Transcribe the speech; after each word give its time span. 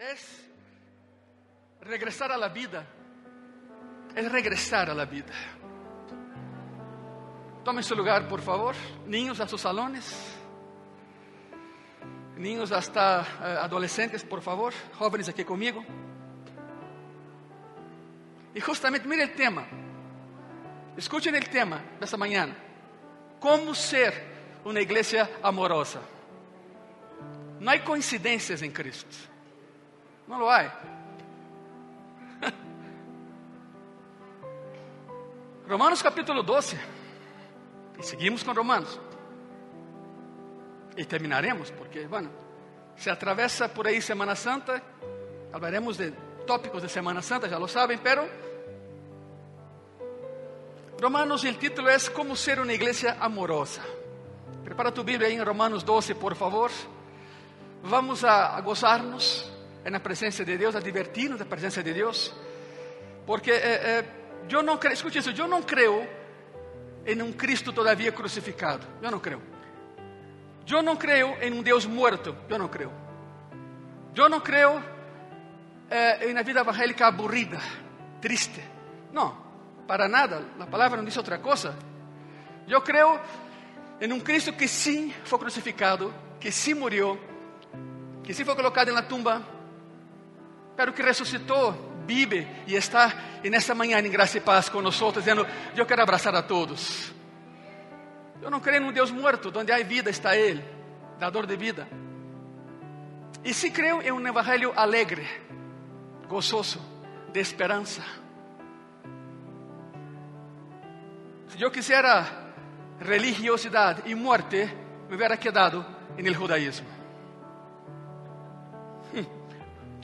es 0.00 0.46
regresar 1.82 2.32
a 2.32 2.36
la 2.36 2.48
vida. 2.48 2.86
Es 4.14 4.32
regresar 4.32 4.90
a 4.90 4.94
la 4.94 5.04
vida. 5.04 5.32
Tomen 7.62 7.84
su 7.84 7.94
lugar, 7.94 8.26
por 8.26 8.40
favor. 8.40 8.74
Niños 9.06 9.38
a 9.40 9.46
sus 9.46 9.60
salones. 9.60 10.36
Niños 12.36 12.72
hasta 12.72 13.20
eh, 13.20 13.58
adolescentes, 13.60 14.24
por 14.24 14.40
favor. 14.40 14.72
Jóvenes 14.98 15.28
aquí 15.28 15.44
conmigo. 15.44 15.84
Y 18.54 18.60
justamente, 18.60 19.06
mire 19.06 19.24
el 19.24 19.34
tema. 19.34 19.66
Escuchen 20.96 21.34
el 21.36 21.48
tema 21.48 21.82
de 21.98 22.04
esta 22.04 22.16
mañana. 22.16 22.56
¿Cómo 23.38 23.74
ser 23.74 24.60
una 24.64 24.80
iglesia 24.80 25.30
amorosa? 25.42 26.00
No 27.60 27.70
hay 27.70 27.80
coincidencias 27.80 28.62
en 28.62 28.72
Cristo. 28.72 29.29
No 30.30 30.38
lo 30.38 30.48
hay. 30.48 30.68
Romanos 35.66 36.00
capítulo 36.04 36.44
12. 36.44 36.78
Y 37.98 38.02
seguimos 38.04 38.44
con 38.44 38.54
Romanos. 38.54 39.00
Y 40.96 41.04
terminaremos, 41.04 41.72
porque, 41.72 42.06
bueno, 42.06 42.30
se 42.94 43.10
atravesa 43.10 43.74
por 43.74 43.88
ahí 43.88 44.00
Semana 44.00 44.36
Santa. 44.36 44.80
Hablaremos 45.52 45.98
de 45.98 46.12
tópicos 46.46 46.80
de 46.80 46.88
Semana 46.88 47.22
Santa, 47.22 47.48
ya 47.48 47.58
lo 47.58 47.66
saben, 47.66 47.98
pero 48.00 48.24
Romanos, 51.00 51.44
el 51.44 51.58
título 51.58 51.90
es 51.90 52.08
Cómo 52.08 52.36
ser 52.36 52.60
una 52.60 52.72
iglesia 52.72 53.16
amorosa. 53.18 53.82
Prepara 54.62 54.94
tu 54.94 55.02
Biblia 55.02 55.26
ahí 55.26 55.34
en 55.34 55.44
Romanos 55.44 55.84
12, 55.84 56.14
por 56.14 56.36
favor. 56.36 56.70
Vamos 57.82 58.22
a, 58.22 58.56
a 58.56 58.60
gozarnos 58.60 59.49
en 59.84 59.92
la 59.92 60.02
presencia 60.02 60.44
de 60.44 60.58
Dios, 60.58 60.74
a 60.74 60.80
divertirnos 60.80 61.40
en 61.40 61.46
la 61.46 61.50
presencia 61.50 61.82
de 61.82 61.92
Dios. 61.92 62.34
Porque 63.26 63.52
eh, 63.52 63.60
eh, 63.64 64.04
yo 64.48 64.62
no 64.62 64.78
creo, 64.78 64.92
escuche 64.92 65.20
eso, 65.20 65.30
yo 65.30 65.46
no 65.46 65.64
creo 65.66 66.06
en 67.04 67.22
un 67.22 67.32
Cristo 67.32 67.72
todavía 67.72 68.14
crucificado. 68.14 68.80
Yo 69.02 69.10
no 69.10 69.20
creo. 69.20 69.40
Yo 70.66 70.82
no 70.82 70.98
creo 70.98 71.36
en 71.40 71.54
un 71.54 71.64
Dios 71.64 71.86
muerto. 71.86 72.36
Yo 72.48 72.58
no 72.58 72.70
creo. 72.70 72.90
Yo 74.14 74.28
no 74.28 74.42
creo 74.42 74.80
eh, 75.90 76.18
en 76.20 76.30
una 76.32 76.42
vida 76.42 76.60
evangélica 76.60 77.06
aburrida, 77.06 77.60
triste. 78.20 78.62
No, 79.12 79.84
para 79.86 80.08
nada. 80.08 80.40
La 80.58 80.66
palabra 80.66 80.98
no 80.98 81.04
dice 81.04 81.20
otra 81.20 81.40
cosa. 81.40 81.74
Yo 82.66 82.82
creo 82.84 83.20
en 83.98 84.12
un 84.12 84.20
Cristo 84.20 84.56
que 84.56 84.68
sí 84.68 85.14
fue 85.24 85.38
crucificado, 85.38 86.12
que 86.38 86.52
sí 86.52 86.74
murió, 86.74 87.18
que 88.22 88.32
sí 88.32 88.44
fue 88.44 88.54
colocado 88.54 88.90
en 88.90 88.94
la 88.94 89.08
tumba, 89.08 89.42
pero 90.80 90.94
que 90.94 91.02
resucitó, 91.02 91.76
vive 92.06 92.62
y 92.66 92.74
está 92.74 93.40
en 93.42 93.52
esta 93.52 93.74
mañana 93.74 94.06
en 94.06 94.10
gracia 94.10 94.38
y 94.38 94.40
paz 94.40 94.70
con 94.70 94.82
nosotros, 94.82 95.22
diciendo, 95.22 95.46
yo 95.76 95.86
quiero 95.86 96.02
abrazar 96.02 96.34
a 96.34 96.46
todos. 96.46 97.12
Yo 98.40 98.48
no 98.48 98.62
creo 98.62 98.76
en 98.78 98.84
un 98.84 98.94
Dios 98.94 99.12
muerto, 99.12 99.50
donde 99.50 99.74
hay 99.74 99.84
vida 99.84 100.08
está 100.08 100.34
Él, 100.34 100.64
dador 101.18 101.46
de 101.46 101.58
vida. 101.58 101.86
Y 103.44 103.52
sí 103.52 103.70
creo 103.70 104.00
en 104.00 104.14
un 104.14 104.26
evangelio 104.26 104.72
alegre, 104.74 105.26
gozoso, 106.26 106.80
de 107.30 107.40
esperanza. 107.40 108.02
Si 111.48 111.58
yo 111.58 111.70
quisiera 111.70 112.54
religiosidad 113.00 114.06
y 114.06 114.14
muerte, 114.14 114.72
me 115.10 115.14
hubiera 115.14 115.36
quedado 115.36 115.84
el 116.26 116.34
judaísmo. 116.34 116.99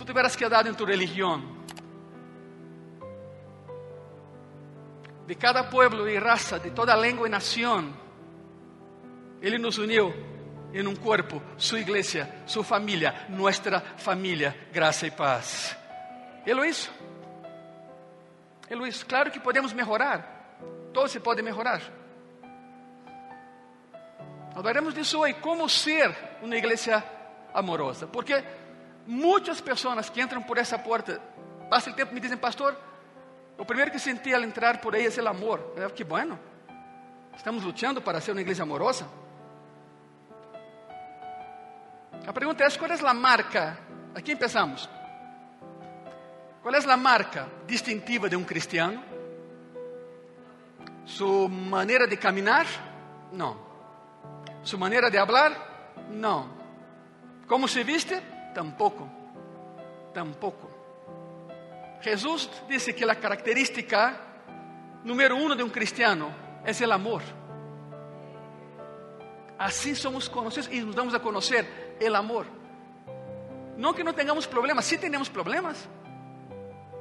Te 0.06 0.12
hubieras 0.12 0.36
quedado 0.36 0.68
en 0.68 0.76
tu 0.76 0.86
religión. 0.86 1.56
De 5.26 5.36
cada 5.36 5.68
pueblo 5.68 6.08
y 6.08 6.18
raza, 6.18 6.60
de 6.60 6.70
toda 6.70 6.96
lengua 6.96 7.26
y 7.26 7.30
nación, 7.30 7.94
Él 9.42 9.60
nos 9.60 9.76
unió 9.78 10.14
en 10.72 10.86
un 10.86 10.96
cuerpo, 10.96 11.42
su 11.56 11.76
iglesia, 11.76 12.44
su 12.46 12.62
familia, 12.62 13.26
nuestra 13.28 13.80
familia, 13.80 14.68
gracia 14.72 15.08
y 15.08 15.10
paz. 15.10 15.76
Él 16.46 16.56
lo 16.56 16.64
hizo. 16.64 16.90
Él 18.68 18.78
lo 18.78 18.86
hizo. 18.86 19.04
Claro 19.06 19.32
que 19.32 19.40
podemos 19.40 19.74
mejorar. 19.74 20.36
Todo 20.92 21.08
se 21.08 21.20
puede 21.20 21.42
mejorar. 21.42 21.80
Hablaremos 24.54 24.94
disso 24.94 25.20
hoje, 25.20 25.34
como 25.40 25.68
ser 25.68 26.38
uma 26.42 26.56
igreja 26.56 27.04
amorosa. 27.52 28.06
Porque 28.06 28.65
muitas 29.06 29.60
pessoas 29.60 30.10
que 30.10 30.20
entram 30.20 30.42
por 30.42 30.58
essa 30.58 30.78
porta, 30.78 31.20
passa 31.70 31.90
o 31.90 31.94
tempo 31.94 32.12
me 32.12 32.20
dizem, 32.20 32.36
pastor, 32.36 32.76
o 33.58 33.64
primeiro 33.64 33.90
que 33.90 33.98
senti 33.98 34.34
al 34.34 34.44
entrar 34.44 34.80
por 34.80 34.94
aí 34.94 35.06
é 35.06 35.22
o 35.22 35.28
amor. 35.28 35.72
Eu, 35.76 35.90
que 35.90 36.04
bueno, 36.04 36.38
estamos 37.36 37.64
lutando 37.64 38.02
para 38.02 38.20
ser 38.20 38.32
uma 38.32 38.40
igreja 38.40 38.64
amorosa. 38.64 39.08
A 42.26 42.32
pergunta 42.32 42.64
é: 42.64 42.70
qual 42.70 42.90
é 42.90 43.08
a 43.08 43.14
marca? 43.14 43.78
Aqui 44.14 44.32
empezamos. 44.32 44.88
Qual 46.62 46.74
é 46.74 46.78
a 46.78 46.96
marca 46.96 47.48
distintiva 47.66 48.28
de 48.28 48.36
um 48.36 48.44
cristiano? 48.44 49.02
Sua 51.04 51.48
maneira 51.48 52.06
de 52.08 52.16
caminhar? 52.16 52.66
Não. 53.32 53.56
Su 54.64 54.76
manera 54.76 55.08
de 55.08 55.16
hablar, 55.16 55.52
no. 56.10 56.48
¿Cómo 57.46 57.68
se 57.68 57.84
viste? 57.84 58.20
Tampoco. 58.56 59.06
Tampoco. 60.14 60.70
Jesús 62.00 62.50
dice 62.66 62.94
que 62.94 63.04
la 63.04 63.16
característica 63.16 64.16
número 65.04 65.36
uno 65.36 65.54
de 65.54 65.62
un 65.62 65.68
cristiano 65.68 66.30
es 66.64 66.80
el 66.80 66.90
amor. 66.90 67.20
Así 69.58 69.94
somos 69.94 70.30
conocidos 70.30 70.70
y 70.72 70.80
nos 70.80 70.96
damos 70.96 71.12
a 71.12 71.18
conocer 71.18 71.98
el 72.00 72.16
amor. 72.16 72.46
No 73.76 73.94
que 73.94 74.02
no 74.02 74.14
tengamos 74.14 74.46
problemas, 74.46 74.86
sí 74.86 74.96
tenemos 74.96 75.28
problemas. 75.28 75.86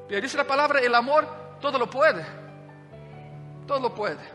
Pero 0.10 0.20
dice 0.20 0.36
la 0.36 0.46
palabra, 0.46 0.82
el 0.82 0.94
amor 0.94 1.26
todo 1.62 1.80
lo 1.80 1.90
puede. 1.90 2.26
Todo 3.66 3.80
lo 3.80 3.96
puede. 3.96 4.35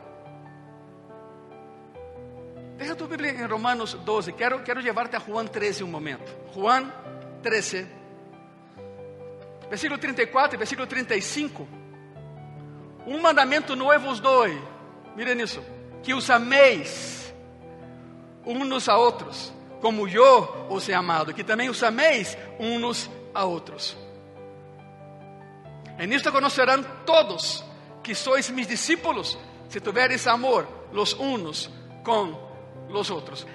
Deja 2.80 2.96
tu 2.96 3.06
Bíblia 3.06 3.32
em 3.32 3.44
Romanos 3.44 3.92
12. 3.92 4.32
Quero, 4.32 4.62
quero 4.62 4.80
levar-te 4.80 5.14
a 5.14 5.20
Juan 5.20 5.46
13 5.46 5.84
um 5.84 5.86
momento. 5.86 6.34
Juan 6.54 6.91
13, 7.42 7.86
versículo 9.68 10.00
34 10.00 10.56
e 10.56 10.56
versículo 10.56 10.86
35. 10.86 11.69
Um 13.06 13.20
mandamento 13.20 13.76
novo 13.76 14.08
os 14.08 14.19
dou. 14.19 14.46
Miren 15.14 15.42
isso. 15.42 15.62
Que 16.02 16.14
os 16.14 16.30
ameis 16.30 17.34
uns 18.46 18.88
a 18.88 18.96
outros, 18.96 19.52
como 19.82 20.08
eu 20.08 20.66
os 20.70 20.88
he 20.88 20.94
amado. 20.94 21.34
Que 21.34 21.44
também 21.44 21.69
os 21.69 21.82
ameis 21.82 22.34
uns 22.58 23.10
a 23.34 23.44
outros. 23.44 23.94
En 25.98 26.10
isto 26.14 26.32
conocerão 26.32 26.82
todos 27.04 27.62
que 28.02 28.14
sois 28.14 28.48
mis 28.48 28.66
discípulos, 28.66 29.36
se 29.69 29.82
tiveres 29.82 30.26
amor 30.26 30.66
los 30.94 31.12
unos 31.12 31.69
con 32.02 32.50
los 32.90 33.10
otros. 33.10 33.46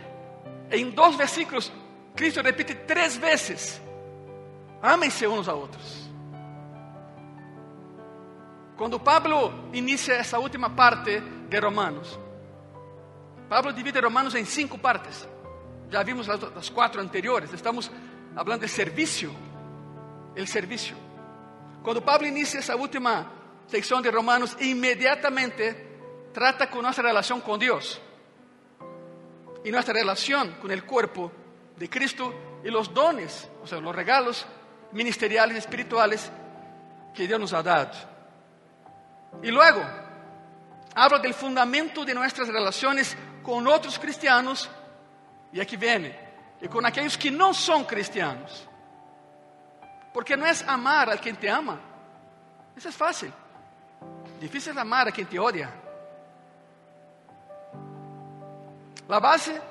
En 0.70 0.94
dos 0.96 1.16
versículos, 1.18 1.72
Cristo 2.16 2.42
repite 2.42 2.76
tres 2.76 3.20
veces, 3.20 3.82
ámense 4.82 5.28
unos 5.28 5.48
a 5.48 5.54
otros. 5.54 6.10
Quando 8.78 9.00
Pablo 9.00 9.70
inicia 9.74 10.16
essa 10.16 10.38
última 10.38 10.70
parte 10.70 11.22
de 11.50 11.60
Romanos, 11.60 12.20
Pablo 13.48 13.72
divide 13.72 14.02
Romanos 14.02 14.36
em 14.36 14.44
cinco 14.44 14.78
partes. 14.78 15.28
Já 15.90 16.04
vimos 16.04 16.28
as, 16.28 16.44
as 16.44 16.70
quatro 16.70 17.00
anteriores. 17.00 17.54
Estamos 17.54 17.92
falando 18.34 18.62
de 18.62 18.68
serviço. 18.68 19.34
El 20.36 20.48
serviço. 20.48 20.96
Quando 21.84 22.02
Pablo 22.02 22.28
inicia 22.28 22.60
essa 22.60 22.76
última 22.76 23.32
secção 23.68 24.02
de 24.02 24.10
Romanos, 24.10 24.58
imediatamente 24.60 25.76
trata 26.34 26.68
com 26.68 26.82
nossa 26.82 27.02
relação 27.02 27.40
com 27.40 27.58
Deus 27.58 28.02
y 29.66 29.72
nuestra 29.72 29.96
relación 29.96 30.54
con 30.62 30.72
el 30.72 30.86
cuerpo 30.86 31.32
de 31.76 31.90
Cristo 31.90 32.60
y 32.64 32.70
los 32.70 32.94
dones, 32.94 33.50
o 33.64 33.68
sea, 33.68 33.80
los 33.80 33.96
regalos 33.96 34.46
ministeriales, 34.92 35.58
espirituales 35.58 36.32
que 37.14 37.28
Dios 37.28 37.40
nos 37.40 37.52
ha 37.52 37.64
dado. 37.64 37.92
Y 39.42 39.50
luego, 39.50 39.82
habla 40.94 41.18
del 41.18 41.34
fundamento 41.34 42.06
de 42.06 42.14
nuestras 42.14 42.48
relaciones 42.48 43.18
con 43.42 43.68
otros 43.68 43.98
cristianos, 43.98 44.70
y 45.52 45.60
aquí 45.60 45.78
viene, 45.78 46.16
y 46.62 46.68
con 46.68 46.86
aquellos 46.86 47.18
que 47.18 47.32
no 47.32 47.52
son 47.52 47.86
cristianos. 47.86 48.68
Porque 50.14 50.38
no 50.38 50.46
es 50.46 50.64
amar 50.68 51.10
a 51.10 51.18
quien 51.18 51.38
te 51.38 51.50
ama, 51.50 51.80
eso 52.78 52.90
es 52.90 52.96
fácil. 52.96 53.34
Difícil 54.40 54.74
es 54.74 54.78
amar 54.78 55.08
a 55.08 55.12
quien 55.12 55.26
te 55.26 55.40
odia. 55.40 55.72
La 59.08 59.20
base 59.20 59.62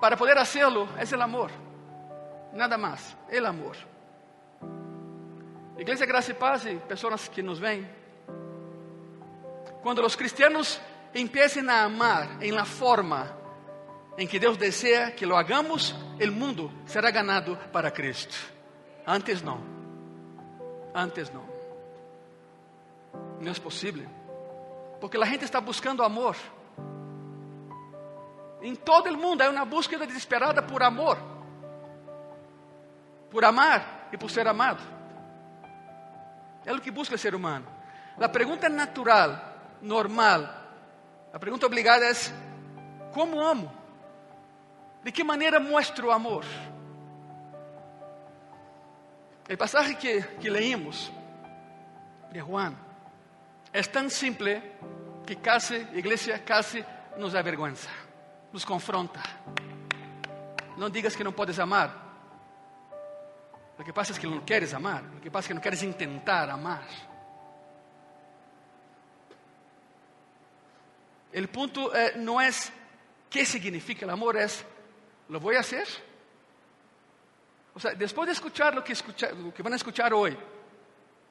para 0.00 0.16
poder 0.16 0.38
hacerlo 0.38 0.88
es 0.98 1.12
el 1.12 1.22
amor. 1.22 1.50
Nada 2.52 2.76
más, 2.76 3.16
el 3.30 3.46
amor. 3.46 3.76
Iglesia 5.78 6.06
Gracia 6.06 6.32
y 6.32 6.36
Paz 6.36 6.66
y 6.66 6.74
personas 6.76 7.28
que 7.28 7.42
nos 7.42 7.60
ven, 7.60 7.88
cuando 9.82 10.02
los 10.02 10.16
cristianos 10.16 10.80
empiecen 11.14 11.70
a 11.70 11.84
amar 11.84 12.38
en 12.40 12.54
la 12.54 12.64
forma 12.64 13.32
en 14.16 14.26
que 14.26 14.40
Deus 14.40 14.58
desea 14.58 15.14
que 15.14 15.24
lo 15.24 15.38
hagamos, 15.38 15.94
el 16.18 16.32
mundo 16.32 16.72
será 16.84 17.12
ganado 17.12 17.56
para 17.70 17.92
Cristo. 17.92 18.34
Antes 19.06 19.42
no. 19.44 19.58
Antes 20.92 21.32
no. 21.32 21.44
No 23.40 23.50
es 23.50 23.60
posible. 23.60 24.04
Porque 25.00 25.16
la 25.16 25.26
gente 25.26 25.44
está 25.44 25.60
buscando 25.60 26.04
amor. 26.04 26.34
En 28.62 28.76
todo 28.76 29.08
el 29.08 29.16
mundo 29.16 29.44
hay 29.44 29.50
una 29.50 29.64
búsqueda 29.64 30.06
desesperada 30.06 30.66
por 30.66 30.82
amor. 30.82 31.18
Por 33.30 33.44
amar 33.44 34.08
y 34.12 34.16
por 34.16 34.30
ser 34.30 34.48
amado. 34.48 34.78
É 36.64 36.72
o 36.72 36.80
que 36.80 36.90
busca 36.90 37.14
o 37.14 37.18
ser 37.18 37.34
humano. 37.34 37.66
A 38.20 38.28
pergunta 38.28 38.68
natural, 38.68 39.78
normal, 39.80 40.42
a 41.32 41.38
pergunta 41.38 41.66
obligada 41.66 42.04
é: 42.04 42.12
como 43.12 43.40
amo? 43.40 43.72
¿De 45.04 45.12
que 45.12 45.22
maneira 45.22 45.60
mostro 45.60 46.10
amor? 46.10 46.44
O 49.50 49.56
passagem 49.56 49.96
que, 49.96 50.20
que 50.40 50.50
leímos 50.50 51.10
de 52.30 52.40
Juan 52.40 52.76
é 53.72 53.82
tão 53.82 54.10
simples 54.10 54.62
que 55.26 55.36
casi, 55.36 55.76
igreja, 55.94 56.38
casi 56.38 56.84
nos 57.16 57.34
avergüenza, 57.34 57.88
nos 58.52 58.64
confronta. 58.64 59.20
Não 60.76 60.88
digas 60.88 61.14
que 61.14 61.24
não 61.24 61.32
podes 61.32 61.58
amar. 61.58 62.06
Lo 63.78 63.84
que 63.84 63.92
pasa 63.92 64.12
es 64.12 64.18
que 64.18 64.26
no 64.26 64.44
quieres 64.44 64.74
amar, 64.74 65.04
lo 65.04 65.20
que 65.20 65.30
pasa 65.30 65.44
es 65.44 65.48
que 65.48 65.54
no 65.54 65.60
quieres 65.60 65.82
intentar 65.82 66.50
amar. 66.50 66.82
El 71.32 71.48
punto 71.48 71.94
eh, 71.94 72.14
no 72.16 72.40
es 72.40 72.72
qué 73.30 73.44
significa 73.44 74.04
el 74.04 74.10
amor, 74.10 74.36
es 74.36 74.64
¿lo 75.28 75.38
voy 75.38 75.54
a 75.56 75.60
hacer? 75.60 75.86
O 77.74 77.78
sea, 77.78 77.94
después 77.94 78.26
de 78.26 78.32
escuchar 78.32 78.74
lo 78.74 78.82
que, 78.82 78.94
lo 79.40 79.54
que 79.54 79.62
van 79.62 79.72
a 79.74 79.76
escuchar 79.76 80.12
hoy, 80.12 80.36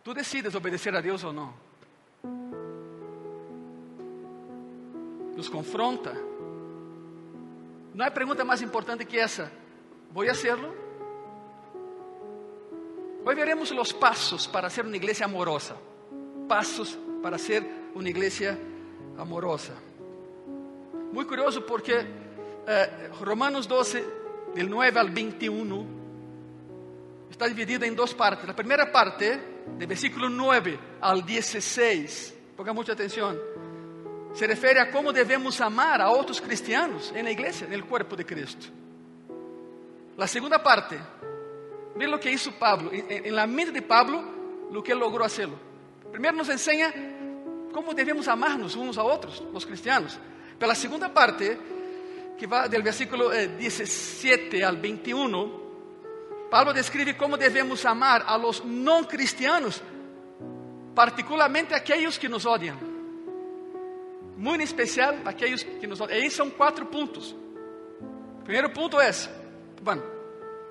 tú 0.02 0.14
decides 0.14 0.56
obedecer 0.56 0.96
a 0.96 1.02
Dios 1.02 1.24
o 1.26 1.34
no. 1.34 1.54
Nos 5.36 5.50
confronta. 5.50 6.14
No 7.98 8.04
hay 8.04 8.12
pregunta 8.12 8.46
más 8.46 8.62
importante 8.62 9.08
que 9.08 9.20
esa. 9.20 9.50
¿Voy 10.14 10.28
a 10.28 10.32
hacerlo? 10.34 10.72
Hoy 13.26 13.34
veremos 13.34 13.72
los 13.72 13.92
pasos 13.92 14.48
para 14.48 14.70
ser 14.70 14.86
una 14.86 14.98
iglesia 14.98 15.26
amorosa. 15.26 15.76
Pasos 16.48 16.96
para 17.24 17.40
ser 17.40 17.68
una 17.96 18.08
iglesia 18.08 18.56
amorosa. 19.18 19.74
Muy 21.12 21.26
curioso 21.26 21.66
porque 21.66 22.06
eh, 22.68 23.10
Romanos 23.20 23.68
12, 23.68 24.06
del 24.54 24.70
9 24.70 25.00
al 25.00 25.10
21, 25.10 25.86
está 27.32 27.48
dividida 27.48 27.88
en 27.88 27.96
dos 27.96 28.14
partes. 28.14 28.48
La 28.48 28.56
primera 28.56 28.92
parte, 28.92 29.42
del 29.76 29.88
versículo 29.88 30.30
9 30.30 30.80
al 31.02 31.26
16, 31.26 32.36
ponga 32.56 32.74
mucha 32.74 32.94
atención, 32.94 33.40
se 34.38 34.46
refiere 34.46 34.80
a 34.80 34.92
cómo 34.92 35.12
debemos 35.12 35.60
amar 35.62 36.00
a 36.00 36.12
otros 36.12 36.40
cristianos 36.40 37.12
en 37.16 37.26
la 37.26 37.32
iglesia, 37.32 37.66
en 37.66 37.74
el 37.74 37.84
cuerpo 37.84 38.16
de 38.16 38.24
Cristo. 38.24 38.68
La 40.16 40.28
segunda 40.28 40.62
parte, 40.62 41.00
Veja 41.96 42.16
o 42.16 42.20
que 42.20 42.32
hizo 42.32 42.52
Pablo. 42.52 42.92
En, 42.94 43.36
la 43.36 43.48
mente 43.48 43.72
de 43.72 43.82
Pablo, 43.82 44.24
lo 44.72 44.84
que 44.84 44.94
logró 44.94 45.26
hacerlo. 45.26 45.58
Primero 46.12 46.36
nos 46.36 46.50
enseña 46.50 46.94
cómo 47.74 47.96
debemos 47.96 48.28
amarnos 48.28 48.76
unos 48.76 49.00
a 49.00 49.04
otros, 49.04 49.44
los 49.52 49.66
cristianos. 49.66 50.20
Pero 50.60 50.70
la 50.70 50.76
segunda 50.76 51.12
parte, 51.12 51.58
que 52.38 52.46
va 52.46 52.68
del 52.68 52.84
versículo 52.84 53.32
17 53.32 54.56
eh, 54.56 54.64
al 54.64 54.78
21, 54.78 55.62
Pablo 56.52 56.74
describe 56.74 57.18
cómo 57.18 57.38
debemos 57.38 57.84
amar 57.86 58.24
a 58.28 58.38
los 58.38 58.64
no 58.64 59.08
cristianos, 59.08 59.82
particularmente 60.94 61.74
aquellos 61.74 62.20
que 62.20 62.30
nos 62.30 62.46
odian. 62.46 62.87
En 64.38 64.62
especial 64.62 65.22
aquellos 65.26 65.64
que 65.64 65.88
nos 65.88 66.00
son 66.32 66.52
cuatro 66.52 66.90
puntos. 66.90 67.36
El 68.40 68.44
primer 68.44 68.72
punto 68.72 69.02
es, 69.02 69.30
bueno, 69.82 70.04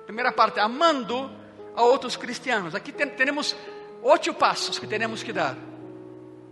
Primeira 0.07 0.31
parte, 0.31 0.61
amando 0.61 1.29
a 1.75 1.81
outros 1.81 2.15
cristianos. 2.15 2.73
Aqui 2.73 2.93
tem, 2.93 3.09
temos 3.09 3.57
oito 4.01 4.33
passos 4.33 4.79
que 4.79 4.87
temos 4.87 5.21
que 5.21 5.33
dar 5.33 5.57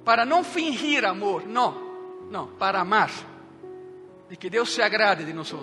para 0.03 0.25
não 0.25 0.43
fingir 0.43 1.05
amor, 1.05 1.47
não, 1.47 2.27
não, 2.29 2.47
para 2.47 2.81
amar, 2.81 3.09
de 4.29 4.35
que 4.35 4.49
Deus 4.49 4.73
se 4.73 4.81
agrade 4.81 5.23
de 5.23 5.31
nós. 5.31 5.53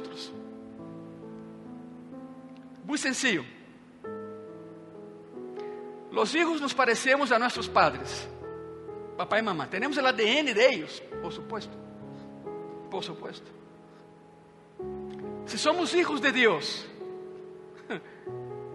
Muito 2.83 3.03
sencillo. 3.03 3.45
Los 6.11 6.35
hijos 6.35 6.63
nos 6.63 6.73
parecemos 6.73 7.31
a 7.31 7.39
nossos 7.39 7.69
padres, 7.69 8.27
papá 9.23 9.39
e 9.39 9.43
mamá. 9.43 9.69
Temos 9.69 9.97
o 9.97 10.05
ADN 10.05 10.53
de 10.53 10.61
ellos, 10.61 11.01
por 11.23 11.33
supuesto, 11.33 11.77
por 12.91 13.05
supuesto. 13.05 13.49
Se 15.47 15.57
somos 15.57 15.95
hijos 15.95 16.21
de 16.21 16.33
Deus, 16.33 16.87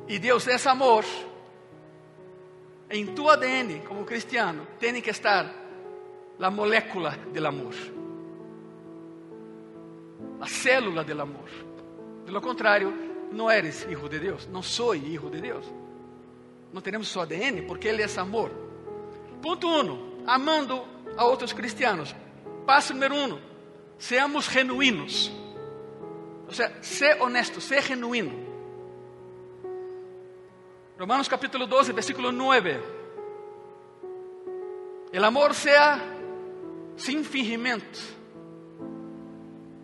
e 0.07 0.17
Deus 0.19 0.47
é 0.47 0.69
amor, 0.69 1.03
em 2.89 3.07
tu 3.07 3.29
ADN 3.29 3.81
como 3.85 4.05
cristiano 4.05 4.65
tem 4.79 5.01
que 5.01 5.09
estar 5.09 5.53
a 6.39 6.50
molécula 6.50 7.11
do 7.11 7.45
amor, 7.45 7.73
a 10.39 10.47
célula 10.47 11.03
do 11.03 11.21
amor. 11.21 11.50
De 12.25 12.31
lo 12.31 12.41
contrário, 12.41 12.93
não 13.33 13.51
eres 13.51 13.85
hijo 13.89 14.07
de 14.07 14.19
Deus, 14.19 14.47
não 14.47 14.61
sou 14.61 14.95
hijo 14.95 15.29
de 15.29 15.41
Deus. 15.41 15.65
Não 16.71 16.81
temos 16.81 17.09
seu 17.09 17.21
ADN 17.21 17.63
porque 17.63 17.88
Ele 17.88 18.01
é 18.01 18.19
amor. 18.19 18.51
Ponto 19.41 19.67
1. 19.67 20.16
Amando 20.27 20.85
a 21.15 21.24
outros 21.24 21.53
cristianos. 21.53 22.13
Passo 22.65 22.94
número 22.94 23.15
1. 23.15 23.35
Um, 23.35 23.39
seamos 23.97 24.50
genuínos. 24.50 25.31
Ou 26.45 26.53
seja, 26.53 26.71
ser 26.83 27.21
honesto, 27.21 27.62
ser 27.62 27.81
genuíno. 27.81 28.33
Romanos 30.97 31.29
capítulo 31.29 31.65
12, 31.65 31.93
versículo 31.93 32.31
9. 32.31 32.81
El 35.13 35.24
amor 35.24 35.53
sea 35.53 36.03
sin 36.98 37.24
fingimiento. 37.24 38.00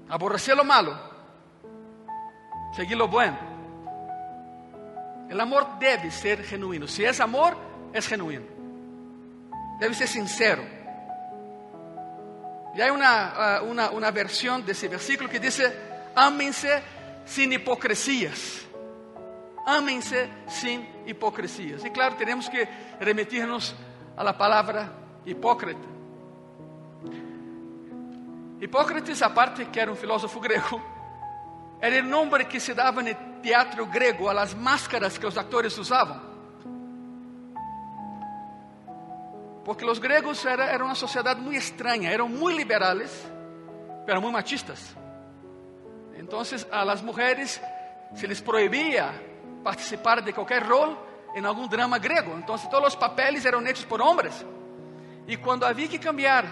Aborrecer 0.09 0.57
lo 0.57 0.65
malo. 0.65 1.00
Seguir 2.75 2.97
lo 2.97 3.07
bueno. 3.07 3.38
El 5.29 5.39
amor 5.39 5.79
debe 5.79 6.12
ser 6.12 6.43
genuino. 6.43 6.85
Si 6.88 7.05
es 7.05 7.19
amor, 7.21 7.55
es 7.93 8.07
genuino. 8.07 8.52
Debe 9.83 9.95
ser 9.95 10.07
sincero. 10.07 10.63
Y 12.73 12.79
hay 12.79 12.89
una, 12.89 13.59
uh, 13.61 13.65
una, 13.65 13.91
una 13.91 14.11
versión 14.11 14.65
de 14.65 14.71
ese 14.71 14.87
versículo 14.87 15.29
que 15.29 15.41
dice, 15.41 15.77
ámense 16.15 16.81
sin 17.25 17.51
hipocresías. 17.51 18.61
Ámense 19.65 20.29
sin 20.47 20.87
hipocresias. 21.05 21.83
E 21.83 21.91
claro, 21.91 22.15
teremos 22.15 22.49
que 22.49 22.65
remitirnos 23.01 23.75
a 24.15 24.23
la 24.23 24.37
palavra 24.37 24.89
hipócrita. 25.25 25.85
Hipócrates, 28.61 29.21
aparte 29.21 29.65
que 29.65 29.81
era 29.81 29.91
um 29.91 29.97
filósofo 29.97 30.39
grego, 30.39 30.81
era 31.81 31.99
o 31.99 32.07
nome 32.07 32.45
que 32.45 32.61
se 32.61 32.73
dava 32.73 33.03
no 33.03 33.13
teatro 33.41 33.85
grego 33.87 34.29
a 34.29 34.33
las 34.33 34.55
máscaras 34.55 35.19
que 35.19 35.27
os 35.27 35.37
atores 35.37 35.77
usavam. 35.77 36.32
Porque 39.63 39.86
os 39.86 40.00
gregos 40.00 40.46
eram 40.46 40.63
era 40.63 40.84
uma 40.84 40.96
sociedade 40.96 41.39
muito 41.39 41.58
estranha, 41.58 42.10
eram 42.10 42.27
muito 42.27 42.58
liberales, 42.58 43.12
mas 44.05 44.22
muito 44.22 44.34
machistas. 44.34 44.96
Então, 46.15 46.41
a 46.72 46.84
las 46.84 47.01
mulheres 47.01 47.62
se 48.15 48.27
les 48.27 48.41
proibia 48.41 49.13
participar 49.63 50.22
de 50.22 50.34
qualquer 50.34 50.63
rol 50.63 50.98
em 51.36 51.46
algum 51.46 51.67
drama 51.67 51.98
grego. 51.98 52.38
Então, 52.38 52.58
todos 52.58 52.89
os 52.89 52.96
papéis 52.96 53.46
eram 53.46 53.65
hechos 53.65 53.86
por 53.86 54.01
homens. 54.01 54.46
E 55.27 55.38
quando 55.38 55.63
havia 55.63 55.88
que 55.88 55.98
cambiar 55.98 56.46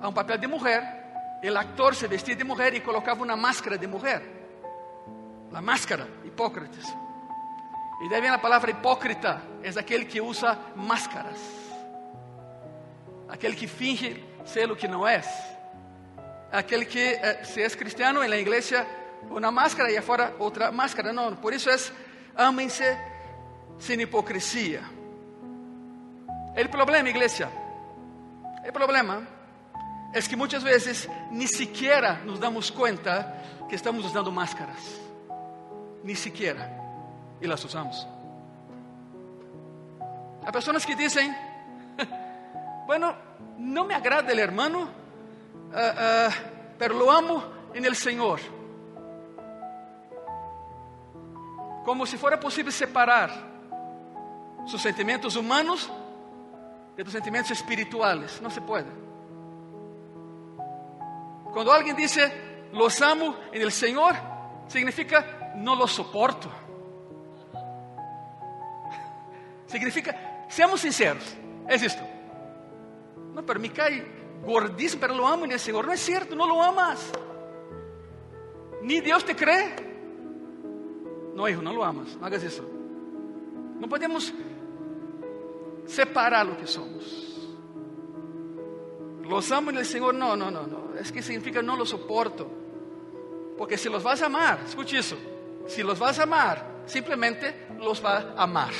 a 0.00 0.08
um 0.08 0.12
papel 0.12 0.36
de 0.36 0.46
mulher, 0.46 1.38
o 1.42 1.58
actor 1.58 1.94
se 1.94 2.06
vestia 2.06 2.36
de 2.36 2.44
mulher 2.44 2.74
e 2.74 2.80
colocava 2.80 3.24
uma 3.24 3.36
máscara 3.36 3.78
de 3.78 3.86
mulher. 3.86 4.22
A 5.52 5.62
máscara, 5.62 6.08
Hipócrates. 6.24 6.84
E 8.02 8.08
daí 8.08 8.20
vem 8.20 8.30
a 8.30 8.38
palavra 8.38 8.70
hipócrita, 8.70 9.40
é 9.62 9.68
aquele 9.78 10.04
que 10.04 10.20
usa 10.20 10.58
máscaras. 10.74 11.63
Aquele 13.34 13.56
que 13.56 13.66
finge 13.66 14.22
ser 14.44 14.70
o 14.70 14.76
que 14.76 14.86
não 14.86 15.04
é. 15.04 15.20
Aquele 16.52 16.84
que, 16.84 17.00
eh, 17.00 17.42
se 17.42 17.62
é 17.62 17.68
cristiano, 17.70 18.20
na 18.20 18.36
igreja, 18.36 18.86
uma 19.28 19.50
máscara 19.50 19.90
e 19.90 20.00
fora 20.00 20.36
outra 20.38 20.70
máscara. 20.70 21.12
Não, 21.12 21.34
por 21.34 21.52
isso 21.52 21.68
é 21.68 21.76
Amem-se 22.36 22.96
sin 23.76 24.00
hipocresía. 24.00 24.82
El 26.54 26.70
problema, 26.70 27.08
iglesia, 27.08 27.50
el 28.64 28.72
problema 28.72 29.26
es 30.12 30.28
que 30.28 30.36
muchas 30.36 30.62
veces 30.62 31.08
ni 31.32 31.48
siquiera 31.48 32.20
nos 32.24 32.38
damos 32.38 32.70
cuenta 32.70 33.42
que 33.68 33.74
estamos 33.74 34.04
usando 34.04 34.30
máscaras. 34.30 35.00
Ni 36.04 36.14
siquiera. 36.14 36.70
Y 37.40 37.48
las 37.48 37.64
usamos. 37.64 38.06
Hay 40.46 40.52
personas 40.52 40.86
que 40.86 40.94
dicen, 40.94 41.36
bueno, 42.86 43.14
no 43.58 43.84
me 43.84 43.94
agrada 43.94 44.32
el 44.32 44.38
hermano, 44.38 44.80
uh, 44.80 45.76
uh, 45.76 46.32
pero 46.78 46.94
lo 46.94 47.10
amo 47.10 47.44
en 47.72 47.84
el 47.84 47.96
Señor. 47.96 48.40
Como 51.84 52.06
si 52.06 52.16
fuera 52.16 52.40
posible 52.40 52.72
separar 52.72 53.30
sus 54.66 54.80
sentimientos 54.80 55.36
humanos 55.36 55.90
de 56.96 57.04
los 57.04 57.12
sentimientos 57.12 57.52
espirituales. 57.52 58.40
No 58.40 58.50
se 58.50 58.60
puede. 58.60 58.86
Cuando 61.52 61.72
alguien 61.72 61.96
dice, 61.96 62.68
los 62.72 63.00
amo 63.00 63.36
en 63.52 63.62
el 63.62 63.72
Señor, 63.72 64.14
significa, 64.66 65.52
no 65.56 65.76
los 65.76 65.92
soporto. 65.92 66.50
Significa, 69.66 70.46
seamos 70.48 70.80
sinceros, 70.80 71.36
es 71.68 71.82
esto. 71.82 72.13
No, 73.34 73.44
pero 73.44 73.58
me 73.60 73.70
cae 73.70 74.04
gordísimo, 74.44 75.00
pero 75.00 75.14
lo 75.14 75.26
amo 75.26 75.44
en 75.44 75.52
el 75.52 75.60
Señor. 75.60 75.86
No 75.86 75.92
es 75.92 76.00
cierto, 76.00 76.34
no 76.36 76.46
lo 76.46 76.62
amas. 76.62 77.10
Ni 78.82 79.00
Dios 79.00 79.24
te 79.24 79.34
cree. 79.34 79.74
No, 81.34 81.48
hijo, 81.48 81.62
no 81.62 81.72
lo 81.72 81.84
amas, 81.84 82.16
no 82.16 82.26
hagas 82.26 82.44
eso. 82.44 82.64
No 83.80 83.88
podemos 83.88 84.32
separar 85.86 86.46
lo 86.46 86.56
que 86.56 86.66
somos. 86.66 87.50
Los 89.22 89.50
amo 89.50 89.70
en 89.70 89.78
el 89.78 89.86
Señor, 89.86 90.14
no, 90.14 90.36
no, 90.36 90.50
no, 90.50 90.66
no. 90.66 90.94
Es 90.98 91.10
que 91.10 91.22
significa 91.22 91.62
no 91.62 91.76
los 91.76 91.88
soporto. 91.88 92.48
Porque 93.58 93.76
si 93.76 93.88
los 93.88 94.02
vas 94.02 94.22
a 94.22 94.26
amar, 94.26 94.60
escuche 94.66 94.98
eso, 94.98 95.16
si 95.66 95.82
los 95.82 95.98
vas 95.98 96.18
a 96.18 96.24
amar, 96.24 96.82
simplemente 96.86 97.68
los 97.78 98.04
va 98.04 98.34
a 98.36 98.42
amar. 98.42 98.72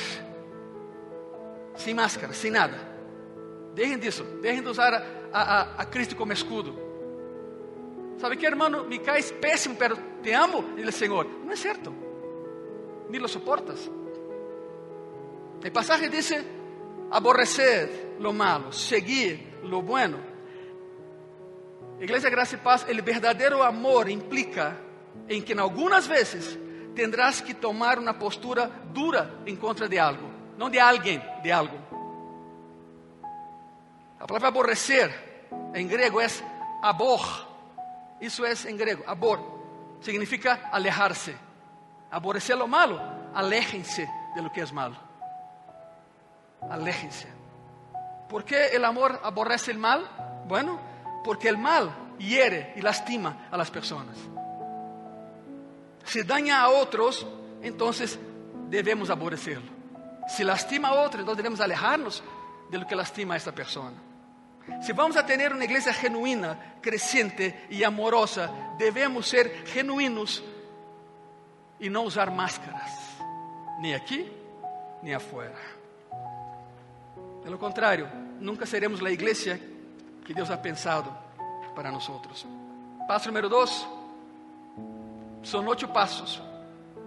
Sin 1.75 1.95
máscara, 1.95 2.33
sin 2.33 2.53
nada. 2.53 2.94
Dejen 3.75 3.99
de 3.99 4.07
eso, 4.07 4.25
dejen 4.41 4.63
de 4.63 4.69
usar 4.71 4.93
a, 4.93 5.41
a, 5.41 5.81
a 5.81 5.89
Cristo 5.89 6.15
como 6.15 6.31
escudo. 6.31 6.73
¿Sabe 8.17 8.37
qué, 8.37 8.47
hermano? 8.47 8.85
Me 8.85 9.01
caes 9.01 9.31
pésimo, 9.33 9.75
pero 9.77 9.97
te 10.23 10.33
amo 10.33 10.63
en 10.77 10.83
el 10.83 10.93
Señor. 10.93 11.27
No 11.43 11.51
es 11.51 11.61
cierto. 11.61 11.93
Ni 13.09 13.19
lo 13.19 13.27
soportas. 13.27 13.91
El 15.61 15.71
pasaje 15.71 16.09
dice, 16.09 16.43
aborrecer 17.11 18.15
lo 18.19 18.31
malo, 18.31 18.71
seguir 18.71 19.59
lo 19.63 19.81
bueno. 19.81 20.17
Iglesia 21.99 22.29
Gracia 22.29 22.57
y 22.57 22.63
Paz, 22.63 22.85
el 22.87 23.01
verdadero 23.01 23.63
amor 23.63 24.09
implica 24.09 24.77
en 25.27 25.43
que 25.43 25.53
en 25.53 25.59
algunas 25.59 26.07
veces 26.07 26.57
tendrás 26.93 27.41
que 27.41 27.53
tomar 27.53 27.99
una 27.99 28.17
postura 28.17 28.83
dura 28.93 29.39
en 29.45 29.55
contra 29.55 29.87
de 29.87 29.99
algo, 29.99 30.29
no 30.57 30.69
de 30.69 30.79
alguien, 30.79 31.21
de 31.43 31.51
algo. 31.51 31.94
La 34.25 34.27
palabra 34.27 34.47
aborrecer 34.47 35.47
en 35.75 35.87
griego 35.87 36.19
es 36.19 36.43
abor. 36.81 37.19
Eso 38.19 38.43
es 38.43 38.65
en 38.65 38.75
griego, 38.75 39.03
abor. 39.05 39.39
Significa 40.01 40.67
alejarse. 40.71 41.35
Aborrecer 42.09 42.57
lo 42.57 42.67
malo, 42.67 42.99
aléjense 43.35 44.09
de 44.35 44.41
lo 44.41 44.51
que 44.51 44.61
es 44.61 44.73
malo. 44.73 44.95
Aléjense. 46.71 47.27
¿Por 48.27 48.43
qué 48.43 48.69
el 48.69 48.83
amor 48.83 49.21
aborrece 49.23 49.69
el 49.69 49.77
mal? 49.77 50.09
Bueno, 50.47 50.79
porque 51.23 51.47
el 51.47 51.59
mal 51.59 52.15
hiere 52.17 52.73
y 52.77 52.81
lastima 52.81 53.47
a 53.51 53.57
las 53.57 53.69
personas. 53.69 54.17
Si 56.03 56.23
daña 56.23 56.61
a 56.61 56.69
otros, 56.69 57.27
entonces 57.61 58.17
debemos 58.71 59.11
aborrecerlo. 59.11 59.71
Si 60.27 60.43
lastima 60.43 60.87
a 60.87 60.93
otros, 60.93 61.19
entonces 61.19 61.37
debemos 61.37 61.59
alejarnos 61.59 62.23
de 62.71 62.79
lo 62.79 62.87
que 62.87 62.95
lastima 62.95 63.35
a 63.35 63.37
esta 63.37 63.51
persona. 63.51 64.14
Si 64.81 64.91
vamos 64.93 65.15
a 65.17 65.25
tener 65.25 65.53
una 65.53 65.65
iglesia 65.65 65.93
genuina, 65.93 66.77
creciente 66.81 67.65
y 67.69 67.83
amorosa, 67.83 68.75
debemos 68.77 69.27
ser 69.27 69.65
genuinos 69.67 70.43
y 71.79 71.89
no 71.89 72.01
usar 72.01 72.31
máscaras, 72.31 72.91
ni 73.79 73.93
aquí 73.93 74.25
ni 75.01 75.13
afuera. 75.13 75.57
De 77.43 77.49
lo 77.49 77.59
contrario, 77.59 78.07
nunca 78.39 78.65
seremos 78.65 79.01
la 79.01 79.11
iglesia 79.11 79.59
que 80.25 80.33
Dios 80.33 80.49
ha 80.49 80.61
pensado 80.61 81.15
para 81.75 81.91
nosotros. 81.91 82.45
Paso 83.07 83.29
número 83.29 83.49
dos, 83.49 83.87
son 85.43 85.67
ocho 85.67 85.93
pasos 85.93 86.41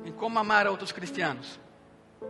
en 0.04 0.12
cómo 0.12 0.38
amar 0.38 0.68
a 0.68 0.70
otros 0.70 0.92
cristianos. 0.92 1.58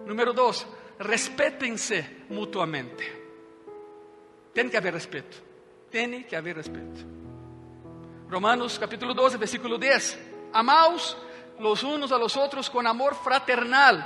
Número 0.07 0.33
dos, 0.33 0.67
respétense 0.99 2.25
mutuamente. 2.31 3.18
Tiene 4.59 4.73
que 4.73 4.77
haber 4.77 4.95
respeto. 4.95 5.37
Tiene 5.89 6.27
que 6.27 6.37
haber 6.37 6.57
respeto. 6.57 7.03
Romanos 8.29 8.77
capítulo 8.77 9.15
12, 9.15 9.37
versículo 9.37 9.79
10. 9.79 10.19
Amaos 10.53 11.17
los 11.61 11.85
unos 11.85 12.11
a 12.11 12.19
los 12.19 12.37
otros 12.37 12.69
con 12.69 12.85
amor 12.85 13.15
fraternal. 13.15 14.05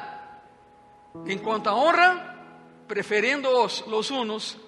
En 1.24 1.38
cuanto 1.38 1.70
a 1.70 1.74
honra, 1.74 2.84
preferiéndoos 2.86 3.86
los 3.86 4.10
unos 4.10 4.58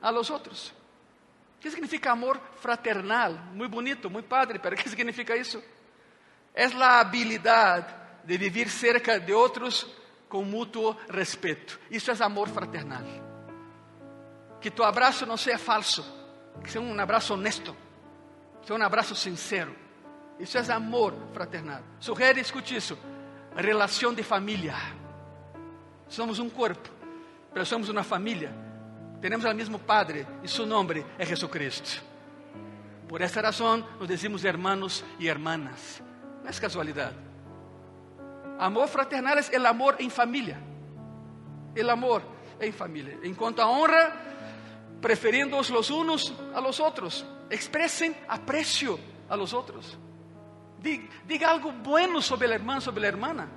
a 0.00 0.12
los 0.12 0.30
otros. 0.30 0.72
¿Qué 1.60 1.72
significa 1.72 2.12
amor 2.12 2.40
fraternal? 2.60 3.50
Muy 3.52 3.66
bonito, 3.66 4.08
muy 4.08 4.22
padre, 4.22 4.60
pero 4.60 4.76
¿qué 4.80 4.88
significa 4.88 5.34
eso? 5.34 5.60
Es 6.54 6.72
la 6.72 7.00
habilidad 7.00 8.22
de 8.22 8.38
vivir 8.38 8.70
cerca 8.70 9.18
de 9.18 9.34
otros 9.34 9.92
con 10.28 10.48
mutuo 10.48 10.96
respeto. 11.08 11.74
Isso 11.90 12.12
é 12.12 12.14
amor 12.22 12.48
fraternal. 12.48 13.25
Que 14.66 14.70
tu 14.72 14.82
abraço 14.82 15.24
não 15.24 15.36
seja 15.36 15.58
falso, 15.58 16.04
que 16.60 16.68
seja 16.68 16.84
um 16.84 16.98
abraço 16.98 17.34
honesto, 17.34 17.72
que 18.60 18.66
seja 18.66 18.76
um 18.76 18.82
abraço 18.82 19.14
sincero. 19.14 19.72
Isso 20.40 20.58
é 20.58 20.72
amor 20.72 21.14
fraternal. 21.32 21.82
Sugere, 22.00 22.40
escute 22.40 22.74
isso, 22.74 22.98
relação 23.54 24.12
de 24.12 24.24
família. 24.24 24.74
Somos 26.08 26.40
um 26.40 26.50
corpo, 26.50 26.90
mas 27.54 27.68
somos 27.68 27.88
uma 27.88 28.02
família. 28.02 28.52
Temos 29.20 29.44
o 29.44 29.54
mesmo 29.54 29.78
Padre 29.78 30.26
e 30.42 30.48
seu 30.48 30.66
nome 30.66 31.06
é 31.16 31.24
Jesucristo. 31.24 32.02
Por 33.06 33.20
essa 33.20 33.40
razão, 33.40 33.86
nos 34.00 34.08
decimos 34.08 34.44
hermanos 34.44 35.04
e 35.20 35.28
hermanas. 35.28 36.02
Não 36.42 36.50
é 36.50 36.52
casualidade. 36.54 37.14
Amor 38.58 38.88
fraternal 38.88 39.36
é 39.38 39.60
o 39.60 39.66
amor 39.68 39.94
em 40.00 40.10
família. 40.10 40.60
O 41.76 41.88
amor 41.88 42.20
em 42.60 42.72
família. 42.72 43.16
Em 43.22 43.32
quanto 43.32 43.62
a 43.62 43.68
honra, 43.68 44.26
preferindo 45.00 45.56
los 45.56 45.90
unos 45.90 46.32
a 46.54 46.60
los 46.60 46.80
outros. 46.80 47.24
Expressem 47.50 48.14
aprecio 48.28 48.98
a 49.28 49.36
los 49.36 49.52
outros. 49.52 49.98
Diga, 50.78 51.08
diga 51.26 51.50
algo 51.50 51.72
bueno 51.72 52.20
sobre 52.20 52.48
o 52.48 52.52
irmão, 52.52 52.80
sobre 52.80 53.04
a 53.06 53.08
irmã. 53.08 53.48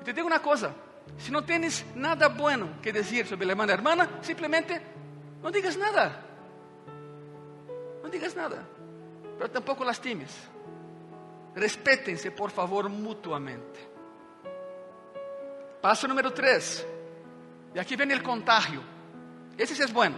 E 0.00 0.04
te 0.04 0.12
digo 0.12 0.28
uma 0.28 0.40
coisa: 0.40 0.74
se 1.16 1.30
não 1.30 1.42
tens 1.42 1.84
nada 1.94 2.28
bueno 2.28 2.78
que 2.82 2.92
dizer 2.92 3.26
sobre 3.26 3.46
a 3.46 3.50
irmã 3.50 3.66
e 3.66 3.70
a 3.70 3.74
irmã, 3.74 4.08
simplesmente 4.22 4.80
não 5.42 5.50
digas 5.50 5.76
nada. 5.76 6.24
Não 8.02 8.10
digas 8.10 8.34
nada. 8.34 8.66
Pero 9.36 9.48
tampouco 9.50 9.84
lastimes. 9.84 10.30
Respétense, 11.54 12.30
por 12.30 12.50
favor, 12.50 12.88
mutuamente. 12.88 13.88
Paso 15.80 16.08
número 16.08 16.30
3. 16.30 16.86
E 17.74 17.80
aqui 17.80 17.96
vem 17.96 18.12
o 18.14 18.22
contágio. 18.22 18.82
Esse 19.58 19.74
sí 19.74 19.82
é 19.82 19.86
bueno. 19.88 20.16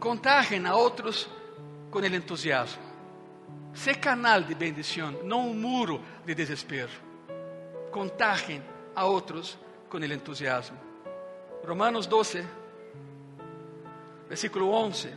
Contagien 0.00 0.66
a 0.66 0.74
outros 0.74 1.28
com 1.90 1.98
o 1.98 2.06
entusiasmo. 2.06 2.82
Sé 3.74 3.94
canal 3.94 4.42
de 4.42 4.54
bendição, 4.54 5.12
não 5.22 5.50
um 5.50 5.54
muro 5.54 6.00
de 6.24 6.34
desespero. 6.34 6.90
Contagien 7.92 8.62
a 8.96 9.04
outros 9.04 9.58
com 9.90 9.98
o 9.98 10.04
entusiasmo. 10.04 10.78
Romanos 11.62 12.06
12, 12.06 12.42
versículo 14.26 14.70
11. 14.70 15.12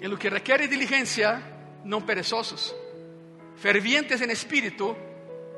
En 0.00 0.10
lo 0.10 0.16
que 0.16 0.30
requiere 0.30 0.66
diligencia, 0.66 1.42
não 1.84 2.00
perezosos, 2.00 2.74
fervientes 3.56 4.22
en 4.22 4.30
espírito, 4.30 4.96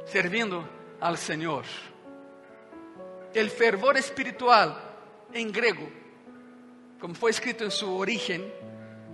servindo 0.06 0.66
al 0.98 1.16
Senhor. 1.16 1.64
El 3.34 3.50
fervor 3.50 3.96
espiritual 3.96 4.76
en 5.32 5.52
griego, 5.52 5.88
como 6.98 7.14
foi 7.14 7.30
escrito 7.30 7.64
en 7.64 7.70
su 7.70 7.86
origen, 7.96 8.52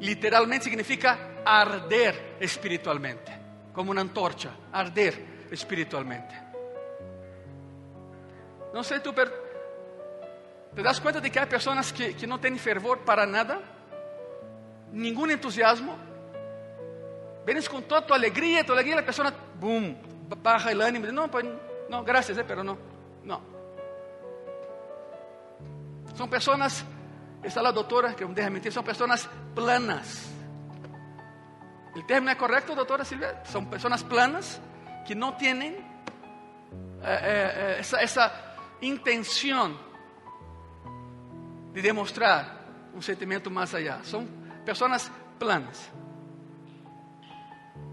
literalmente 0.01 0.65
significa 0.65 1.43
arder 1.45 2.37
espiritualmente, 2.41 3.33
como 3.73 3.91
una 3.91 4.01
antorcha, 4.01 4.51
arder 4.73 5.47
espiritualmente. 5.51 6.35
Não 8.73 8.83
sei 8.83 9.01
tu, 9.01 9.13
pero 9.13 9.33
te 10.75 10.83
das 10.83 11.01
conta 11.01 11.21
de 11.21 11.31
que 11.31 11.39
há 11.39 11.47
pessoas 11.47 11.93
que, 11.93 12.15
que 12.15 12.27
não 12.27 12.39
têm 12.39 12.59
fervor 12.59 12.99
para 12.99 13.25
nada, 13.25 13.63
nenhum 14.93 15.31
entusiasmo. 15.31 15.97
Vienes 17.47 17.69
com 17.69 17.81
toda 17.81 18.01
a 18.01 18.03
tua 18.03 18.17
alegria, 18.17 18.65
tua 18.65 18.75
alegria, 18.75 18.99
a 18.99 19.03
pessoa, 19.03 19.31
boom, 19.55 19.97
baja 20.43 20.77
o 20.77 20.83
ânimo, 20.83 21.07
não, 21.13 21.29
pues, 21.29 21.47
não, 21.89 22.03
graças, 22.03 22.37
eh, 22.37 22.43
pero 22.43 22.65
não, 22.65 22.77
não. 23.23 23.56
São 26.17 26.27
pessoas, 26.27 26.85
está 27.45 27.61
a 27.61 27.71
doutora, 27.71 28.15
que 28.15 28.25
deixa 28.25 28.49
mentir, 28.51 28.73
são 28.73 28.83
pessoas 28.83 29.29
planas. 29.55 30.33
O 31.95 32.03
termo 32.03 32.31
é 32.31 32.35
correto, 32.35 32.75
doutora 32.75 33.05
Silvia? 33.05 33.39
São 33.45 33.65
pessoas 33.67 34.03
planas 34.03 34.61
que 35.07 35.15
não 35.15 35.33
têm 35.33 35.63
eh, 35.63 35.77
eh, 37.03 37.77
essa, 37.79 38.01
essa 38.01 38.57
intenção 38.81 39.79
de 41.75 41.83
demonstrar 41.83 42.65
um 42.95 43.03
sentimento 43.03 43.51
mais 43.51 43.75
allá. 43.75 44.01
São 44.03 44.27
pessoas 44.65 45.13
planas. 45.39 45.93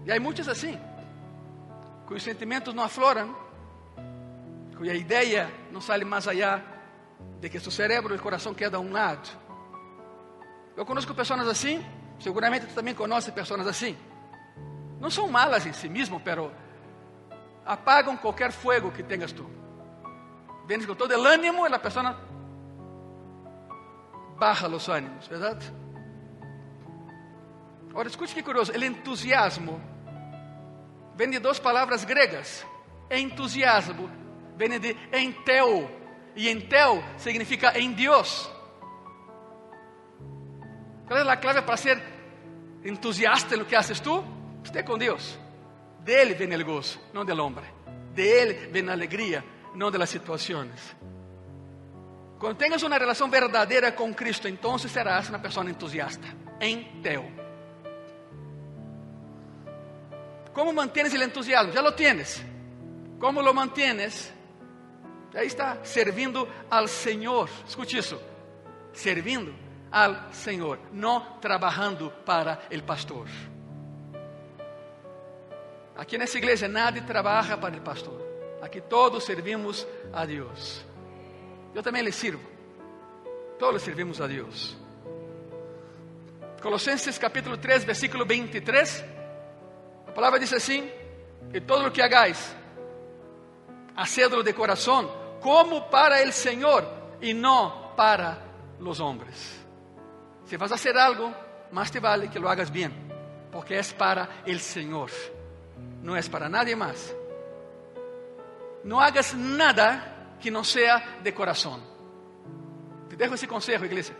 E 0.06 0.12
há 0.12 0.18
muitos 0.18 0.48
assim, 0.48 0.80
cujos 2.06 2.22
sentimentos 2.22 2.72
não 2.72 2.84
afloram, 2.84 3.36
cuja 4.78 4.94
ideia 4.94 5.50
não 5.70 5.80
sai 5.82 6.02
mais 6.04 6.26
allá 6.26 6.73
de 7.40 7.48
que 7.48 7.60
seu 7.60 7.70
cérebro 7.70 8.14
e 8.14 8.18
coração 8.18 8.54
quedam 8.54 8.82
a 8.82 8.84
um 8.84 8.92
lado. 8.92 9.28
Eu 10.76 10.84
conheço 10.84 11.14
pessoas 11.14 11.46
assim, 11.46 11.84
seguramente 12.18 12.66
tu 12.66 12.74
também 12.74 12.94
conhece 12.94 13.30
pessoas 13.32 13.66
assim. 13.66 13.96
Não 15.00 15.10
são 15.10 15.28
malas 15.28 15.66
em 15.66 15.72
si 15.72 15.88
mesmo, 15.88 16.18
pero 16.20 16.50
apagam 17.64 18.16
qualquer 18.16 18.52
fogo 18.52 18.90
que 18.90 19.02
tenhas 19.02 19.32
tu. 19.32 19.48
Vienes 20.66 20.86
com 20.86 20.94
todo 20.94 21.12
o 21.12 21.26
ânimo 21.26 21.66
e 21.66 21.72
a 21.72 21.78
pessoa 21.78 22.18
baja 24.38 24.68
os 24.68 24.88
ânimos, 24.88 25.26
verdade? 25.26 25.72
Agora 27.90 28.08
escute 28.08 28.34
que 28.34 28.42
curioso, 28.42 28.72
o 28.72 28.84
entusiasmo 28.84 29.80
vem 31.14 31.30
de 31.30 31.38
duas 31.38 31.58
palavras 31.58 32.04
gregas. 32.04 32.66
Entusiasmo 33.10 34.10
vem 34.56 34.80
de 34.80 34.96
entel, 36.34 36.36
e 36.36 36.50
entel 36.50 37.04
significa 37.18 37.78
em 37.78 37.92
Deus. 37.92 38.50
Qual 41.06 41.18
é 41.18 41.30
a 41.30 41.36
clave 41.36 41.62
para 41.62 41.76
ser 41.76 42.02
entusiasta 42.84 43.56
no 43.56 43.64
que 43.64 43.76
haces 43.76 44.00
tu? 44.00 44.24
Esté 44.64 44.82
com 44.82 44.96
Deus. 44.96 45.38
Dele 46.00 46.34
vem 46.34 46.54
o 46.54 46.64
gozo, 46.64 46.98
não 47.12 47.24
del 47.24 47.40
hombre. 47.40 47.64
De 48.12 48.22
Ele 48.22 48.68
vem 48.68 48.88
a 48.88 48.92
alegria, 48.92 49.44
não 49.74 49.90
de 49.90 49.98
las 49.98 50.10
situações. 50.10 50.96
Quando 52.38 52.56
tenhas 52.56 52.82
uma 52.82 52.98
relação 52.98 53.28
verdadeira 53.30 53.90
com 53.92 54.12
Cristo, 54.12 54.48
então 54.48 54.78
serás 54.78 55.28
uma 55.28 55.38
pessoa 55.38 55.68
entusiasta. 55.68 56.26
Entel. 56.60 57.24
¿Cómo 60.52 60.72
mantienes 60.72 61.12
el 61.14 61.22
entusiasmo? 61.22 61.72
Ya 61.72 61.82
lo 61.82 61.94
tienes. 61.94 62.42
¿Cómo 63.18 63.42
lo 63.42 63.52
mantienes? 63.52 64.32
Ahí 65.34 65.46
está, 65.46 65.84
servindo 65.84 66.48
al 66.70 66.88
Señor. 66.88 67.48
Escute 67.66 67.98
isso. 67.98 68.20
Servindo 68.92 69.52
al 69.90 70.32
Senhor, 70.32 70.78
não 70.92 71.38
trabalhando 71.40 72.10
para 72.24 72.62
el 72.70 72.82
pastor. 72.82 73.26
Aqui 75.96 76.18
nessa 76.18 76.38
igreja 76.38 76.66
nadie 76.66 77.02
trabalha 77.02 77.56
para 77.56 77.74
el 77.74 77.80
pastor. 77.80 78.20
Aqui 78.60 78.80
todos 78.80 79.24
servimos 79.24 79.86
a 80.12 80.24
Deus. 80.24 80.84
Eu 81.74 81.82
também 81.82 82.02
lhe 82.02 82.12
sirvo. 82.12 82.42
Todos 83.58 83.82
servimos 83.82 84.20
a 84.20 84.26
Deus. 84.26 84.76
Colossenses 86.60 87.18
capítulo 87.18 87.56
3, 87.56 87.84
versículo 87.84 88.24
23. 88.24 89.04
A 90.08 90.12
palavra 90.12 90.40
diz 90.40 90.52
assim: 90.52 90.90
que 91.52 91.60
todo 91.60 91.86
o 91.86 91.92
que 91.92 92.02
hagáis, 92.02 92.56
hacedlo 93.94 94.42
de 94.42 94.52
coração, 94.52 95.23
como 95.44 95.90
para 95.90 96.22
el 96.22 96.32
Senhor 96.32 96.86
e 97.20 97.34
não 97.34 97.92
para 97.94 98.38
los 98.80 98.98
hombres. 98.98 99.62
Se 100.46 100.56
vas 100.56 100.72
a 100.72 100.76
hacer 100.76 100.96
algo, 100.96 101.34
más 101.70 101.92
te 101.92 102.00
vale 102.00 102.30
que 102.30 102.38
lo 102.38 102.48
hagas 102.48 102.70
bien, 102.70 102.90
porque 103.52 103.78
es 103.78 103.92
para 103.92 104.40
el 104.46 104.58
Señor, 104.58 105.10
no 106.00 106.16
es 106.16 106.30
para 106.30 106.48
nadie 106.48 106.74
más. 106.74 107.14
No 108.84 109.02
hagas 109.02 109.34
nada 109.34 110.38
que 110.40 110.50
no 110.50 110.64
sea 110.64 111.18
de 111.22 111.34
corazón. 111.34 111.82
Te 113.10 113.16
dejo 113.16 113.34
ese 113.34 113.46
consejo, 113.46 113.84
iglesia. 113.84 114.16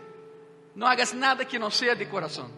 No 0.75 0.87
hagas 0.87 1.15
nada 1.15 1.43
que 1.45 1.57
no 1.57 1.71
sea 1.71 1.95
de 1.95 2.07
corazón. 2.07 2.51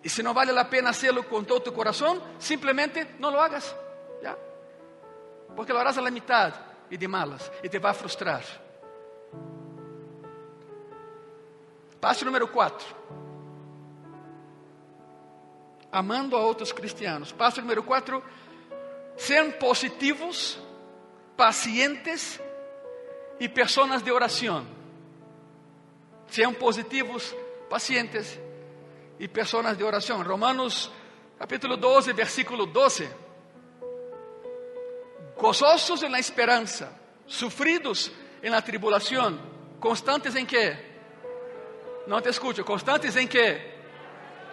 Y 0.00 0.08
si 0.08 0.22
no 0.22 0.32
vale 0.32 0.52
la 0.52 0.70
pena 0.70 0.90
hacerlo 0.90 1.28
con 1.28 1.44
todo 1.44 1.60
tu 1.60 1.72
corazón, 1.72 2.22
simplemente 2.38 3.16
no 3.18 3.32
lo 3.32 3.42
hagas. 3.42 3.74
¿ya? 4.22 4.36
Porque 5.56 5.72
lo 5.72 5.80
harás 5.80 5.98
a 5.98 6.02
la 6.02 6.10
mitad 6.12 6.54
y 6.90 6.96
de 6.96 7.08
malas 7.08 7.50
y 7.62 7.68
te 7.68 7.78
va 7.78 7.90
a 7.90 7.94
frustrar. 7.94 8.42
Passo 12.00 12.24
número 12.24 12.50
4. 12.50 12.86
Amando 15.90 16.36
a 16.36 16.40
outros 16.40 16.72
cristianos. 16.72 17.32
Passo 17.32 17.60
número 17.60 17.82
4. 17.82 18.22
Sean 19.16 19.52
positivos, 19.52 20.58
pacientes 21.36 22.40
e 23.40 23.48
pessoas 23.48 24.02
de 24.02 24.12
oração. 24.12 24.66
Sean 26.28 26.54
positivos, 26.54 27.34
pacientes 27.68 28.38
y 29.18 29.28
personas 29.28 29.78
de 29.78 29.84
oración. 29.84 30.24
Romanos 30.24 30.90
capítulo 31.38 31.76
12, 31.76 32.12
versículo 32.12 32.66
12. 32.66 33.25
Gozosos 35.38 36.02
en 36.02 36.12
la 36.12 36.18
esperanza, 36.18 36.90
sufridos 37.26 38.10
en 38.40 38.52
la 38.52 38.62
tribulación, 38.62 39.38
constantes 39.78 40.34
en 40.34 40.46
qué? 40.46 40.96
No 42.06 42.22
te 42.22 42.30
escucho, 42.30 42.64
constantes 42.64 43.14
en 43.16 43.28
qué? 43.28 43.74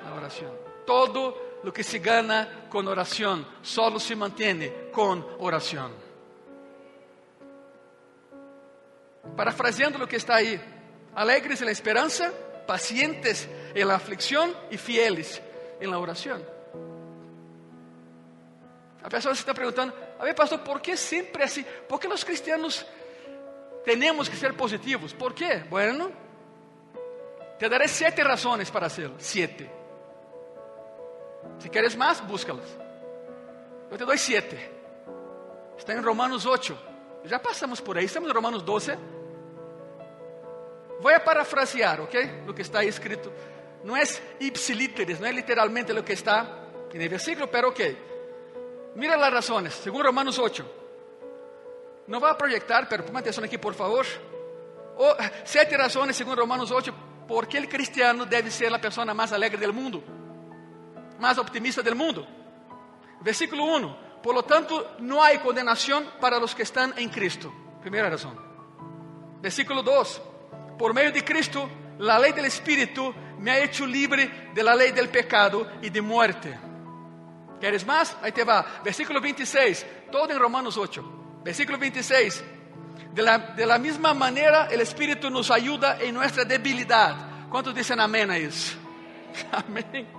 La 0.03 0.13
oración. 0.13 0.51
Todo 0.85 1.59
lo 1.63 1.71
que 1.71 1.83
se 1.83 1.99
gana 1.99 2.67
con 2.69 2.87
oración, 2.87 3.47
solo 3.61 3.99
se 3.99 4.15
mantiene 4.15 4.89
con 4.91 5.25
oración. 5.39 5.93
Parafraseando 9.37 9.97
lo 9.97 10.07
que 10.07 10.17
está 10.17 10.35
ahí, 10.35 10.59
alegres 11.15 11.61
en 11.61 11.67
la 11.67 11.71
esperanza, 11.71 12.33
pacientes 12.67 13.47
en 13.73 13.87
la 13.87 13.95
aflicción 13.95 14.53
y 14.69 14.77
fieles 14.77 15.41
en 15.79 15.89
la 15.89 15.97
oración. 15.97 16.43
A 19.03 19.09
pessoa 19.09 19.35
se 19.35 19.41
está 19.41 19.53
perguntando, 19.53 19.95
a 20.19 20.23
ver, 20.23 20.35
pastor, 20.35 20.59
por 20.59 20.79
que 20.81 20.95
sempre 20.95 21.43
assim? 21.43 21.65
Por 21.87 21.99
que 21.99 22.07
nós 22.07 22.23
cristianos 22.23 22.85
temos 23.83 24.29
que 24.29 24.35
ser 24.35 24.53
positivos? 24.53 25.13
¿Por 25.13 25.33
quê? 25.33 25.63
Bueno, 25.69 26.11
te 27.59 27.67
daré 27.67 27.87
sete 27.87 28.23
razões 28.23 28.71
para 28.71 28.87
hacerlo. 28.87 29.15
Siete. 29.19 29.69
Si 31.59 31.69
quieres 31.69 31.95
más, 31.95 32.25
búscalas. 32.25 32.65
Eu 33.91 33.97
te 33.97 34.05
dou 34.05 34.17
sete. 34.17 34.57
Está 35.77 35.93
em 35.93 36.01
Romanos 36.01 36.45
8. 36.45 36.77
Já 37.25 37.39
passamos 37.39 37.81
por 37.81 37.97
aí, 37.97 38.05
estamos 38.05 38.29
em 38.29 38.33
Romanos 38.33 38.63
12. 38.63 38.97
Vou 40.99 41.19
parafrasear, 41.19 42.01
ok? 42.01 42.43
Lo 42.45 42.53
que 42.53 42.61
está 42.61 42.83
escrito. 42.83 43.31
Não 43.83 43.97
é 43.97 44.03
ipsilíteres, 44.39 45.19
não 45.19 45.27
é 45.27 45.31
literalmente 45.31 45.91
lo 45.91 46.03
que 46.03 46.13
está 46.13 46.43
no 46.93 47.09
versículo, 47.09 47.47
pero 47.47 47.69
ok. 47.69 48.12
Mira 48.95 49.15
as 49.15 49.33
razões, 49.33 49.73
segundo 49.75 50.05
Romanos 50.05 50.37
8. 50.37 50.65
Não 52.07 52.19
vai 52.19 52.33
projetar, 52.35 52.87
pero 52.87 53.03
ponga 53.03 53.19
atenção 53.19 53.43
aqui, 53.43 53.57
por 53.57 53.73
favor. 53.73 54.05
Oh, 54.97 55.15
sete 55.45 55.75
razões, 55.75 56.15
segundo 56.15 56.39
Romanos 56.39 56.69
8, 56.69 56.93
por 57.27 57.47
que 57.47 57.59
o 57.59 57.67
cristiano 57.67 58.25
deve 58.25 58.51
ser 58.51 58.73
a 58.73 58.79
pessoa 58.79 59.11
mais 59.13 59.33
alegre 59.33 59.65
do 59.65 59.73
mundo, 59.73 60.03
mais 61.19 61.37
optimista 61.37 61.81
do 61.81 61.95
mundo. 61.95 62.27
Versículo 63.21 63.63
1. 63.77 63.95
Por 64.21 64.33
lo 64.35 64.43
tanto, 64.43 64.85
não 64.99 65.21
há 65.21 65.37
condenação 65.39 66.05
para 66.21 66.39
os 66.39 66.53
que 66.53 66.61
estão 66.61 66.93
em 66.97 67.09
Cristo. 67.09 67.53
Primeira 67.81 68.09
razão. 68.09 68.37
Versículo 69.41 69.81
2 69.81 70.33
por 70.77 70.93
meio 70.93 71.11
de 71.11 71.23
Cristo, 71.23 71.69
la 71.99 72.17
ley 72.17 72.33
del 72.33 72.45
Espíritu 72.45 73.13
me 73.39 73.51
ha 73.51 73.63
hecho 73.63 73.85
libre 73.85 74.49
de 74.53 74.63
la 74.63 74.75
ley 74.75 74.91
del 74.91 75.09
pecado 75.09 75.67
y 75.81 75.89
de 75.89 76.01
muerte. 76.01 76.57
¿Quieres 77.63 77.85
más? 77.85 78.17
Ahí 78.21 78.33
te 78.33 78.43
va. 78.43 78.81
Versículo 78.83 79.21
26, 79.21 79.85
todo 80.11 80.29
en 80.29 80.37
Romanos 80.37 80.75
8. 80.77 81.41
Versículo 81.45 81.77
26. 81.77 82.43
De 83.13 83.21
la, 83.21 83.37
de 83.37 83.65
la 83.65 83.77
misma 83.77 84.13
manera, 84.13 84.67
el 84.69 84.81
Espíritu 84.81 85.29
nos 85.29 85.49
ayuda 85.49 85.97
en 86.01 86.13
nuestra 86.13 86.43
debilidad. 86.43 87.47
¿Cuántos 87.49 87.73
dicen 87.73 88.01
amén 88.01 88.29
a 88.29 88.35
eso? 88.35 88.75
Amén. 89.53 90.09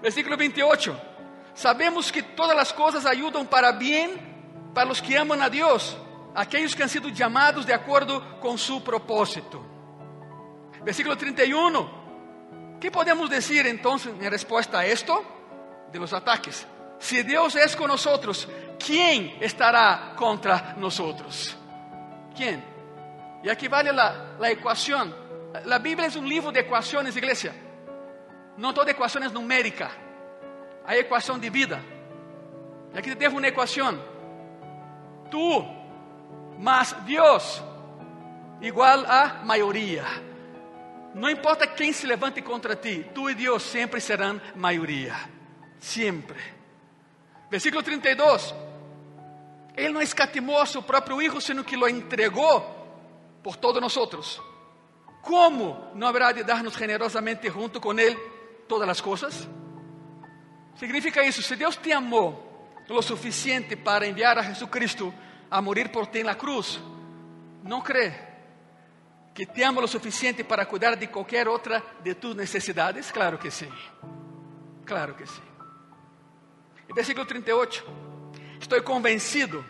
Versículo 0.00 0.36
28. 0.36 0.96
Sabemos 1.52 2.12
que 2.12 2.22
todas 2.22 2.56
las 2.56 2.72
cosas 2.72 3.04
ayudan 3.06 3.48
para 3.48 3.72
bien 3.72 4.70
para 4.72 4.86
los 4.86 5.02
que 5.02 5.18
aman 5.18 5.42
a 5.42 5.50
Dios 5.50 5.96
aquellos 6.32 6.76
que 6.76 6.84
han 6.84 6.88
sido 6.88 7.08
llamados 7.08 7.66
de 7.66 7.74
acuerdo 7.74 8.38
con 8.38 8.56
su 8.56 8.84
propósito. 8.84 9.66
Versículo 10.84 11.18
31. 11.18 12.78
¿Qué 12.80 12.88
podemos 12.92 13.28
decir 13.28 13.66
entonces 13.66 14.12
en 14.16 14.30
respuesta 14.30 14.78
a 14.78 14.86
esto? 14.86 15.24
De 15.90 15.98
los 15.98 16.12
ataques. 16.12 16.68
Si 16.98 17.22
Dios 17.22 17.56
es 17.56 17.76
con 17.76 17.88
nosotros, 17.88 18.48
¿quién 18.78 19.36
estará 19.40 20.14
contra 20.16 20.74
nosotros? 20.76 21.56
¿Quién? 22.36 22.64
Y 23.42 23.48
aquí 23.48 23.68
vale 23.68 23.92
la, 23.92 24.36
la 24.38 24.50
ecuación. 24.50 25.14
La 25.66 25.78
Biblia 25.78 26.06
es 26.06 26.16
un 26.16 26.28
libro 26.28 26.50
de 26.50 26.60
ecuaciones, 26.60 27.16
iglesia. 27.16 27.54
No 28.56 28.72
toda 28.72 28.90
ecuación 28.90 29.24
es 29.24 29.32
numérica. 29.32 29.90
Hay 30.86 31.00
ecuación 31.00 31.40
de 31.40 31.50
vida. 31.50 31.80
Y 32.94 32.98
aquí 32.98 33.10
te 33.10 33.16
dejo 33.16 33.36
una 33.36 33.48
ecuación. 33.48 34.00
Tú 35.30 35.64
más 36.58 37.04
Dios 37.04 37.62
igual 38.60 39.04
a 39.06 39.42
mayoría. 39.44 40.04
No 41.14 41.30
importa 41.30 41.66
quem 41.66 41.92
se 41.92 42.06
levante 42.06 42.42
contra 42.42 42.74
ti, 42.74 43.04
tu 43.14 43.28
e 43.28 43.34
Deus 43.34 43.62
sempre 43.62 44.00
serão 44.00 44.40
maioria. 44.56 45.14
Sempre. 45.78 46.40
Versículo 47.54 47.84
32. 47.84 48.52
Ele 49.76 49.92
não 49.92 50.02
escatimou 50.02 50.60
a 50.60 50.66
seu 50.66 50.82
próprio 50.82 51.22
Hijo, 51.22 51.40
sino 51.40 51.62
que 51.62 51.76
lo 51.76 51.88
entregou 51.88 52.60
por 53.44 53.54
todos 53.54 53.80
nós. 53.80 54.42
Como 55.22 55.92
não 55.94 56.08
haverá 56.08 56.32
de 56.32 56.42
dar-nos 56.42 56.74
generosamente 56.74 57.48
junto 57.48 57.80
com 57.80 57.96
Ele 57.96 58.16
todas 58.66 58.88
as 58.88 59.00
coisas? 59.00 59.48
Significa 60.74 61.24
isso: 61.24 61.42
se 61.42 61.54
Deus 61.54 61.76
te 61.76 61.92
amou 61.92 62.82
lo 62.88 63.00
suficiente 63.00 63.76
para 63.76 64.04
enviar 64.04 64.36
a 64.36 64.42
Jesucristo 64.42 65.14
a 65.48 65.62
morir 65.62 65.90
por 65.90 66.08
ti 66.08 66.24
na 66.24 66.34
cruz, 66.34 66.80
não 67.62 67.80
crê 67.82 68.12
que 69.32 69.46
te 69.46 69.62
amo 69.62 69.80
lo 69.80 69.86
suficiente 69.86 70.42
para 70.42 70.66
cuidar 70.66 70.96
de 70.96 71.06
qualquer 71.06 71.46
outra 71.46 71.80
de 72.02 72.16
tus 72.16 72.34
necessidades? 72.34 73.12
Claro 73.12 73.38
que 73.38 73.52
sim. 73.52 73.70
Claro 74.84 75.14
que 75.14 75.24
sim. 75.24 75.53
E 76.88 76.92
versículo 76.92 77.26
38. 77.26 77.84
Estou 78.60 78.82
convencido 78.82 79.64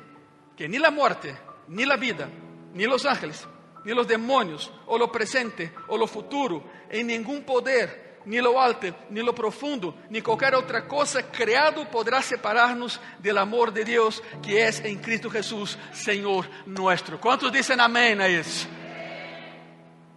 que 0.56 0.68
nem 0.68 0.84
a 0.84 0.90
morte, 0.90 1.34
nem 1.68 1.90
a 1.90 1.96
vida, 1.96 2.30
nem 2.72 2.88
os 2.88 3.04
ángeles, 3.04 3.46
nem 3.84 3.98
os 3.98 4.06
demônios, 4.06 4.70
ou 4.86 4.96
lo 4.96 5.08
presente, 5.08 5.72
ou 5.88 5.96
lo 5.96 6.06
futuro, 6.06 6.62
em 6.90 7.02
nenhum 7.02 7.42
poder, 7.42 8.20
ni 8.24 8.40
lo 8.40 8.58
alto, 8.58 8.94
ni 9.10 9.20
lo 9.20 9.32
profundo, 9.32 9.94
ni 10.08 10.22
qualquer 10.22 10.54
outra 10.54 10.82
coisa 10.82 11.22
criado 11.22 11.84
poderá 11.86 12.22
separar-nos 12.22 13.00
do 13.18 13.38
amor 13.38 13.70
de 13.70 13.84
Deus 13.84 14.22
que 14.42 14.56
é 14.56 14.70
em 14.88 14.96
Cristo 14.96 15.30
Jesus, 15.30 15.76
Senhor 15.92 16.48
nuestro. 16.66 17.18
Quantos 17.18 17.50
dizem 17.50 17.78
amém 17.80 18.20
a 18.20 18.28
isso? 18.28 18.68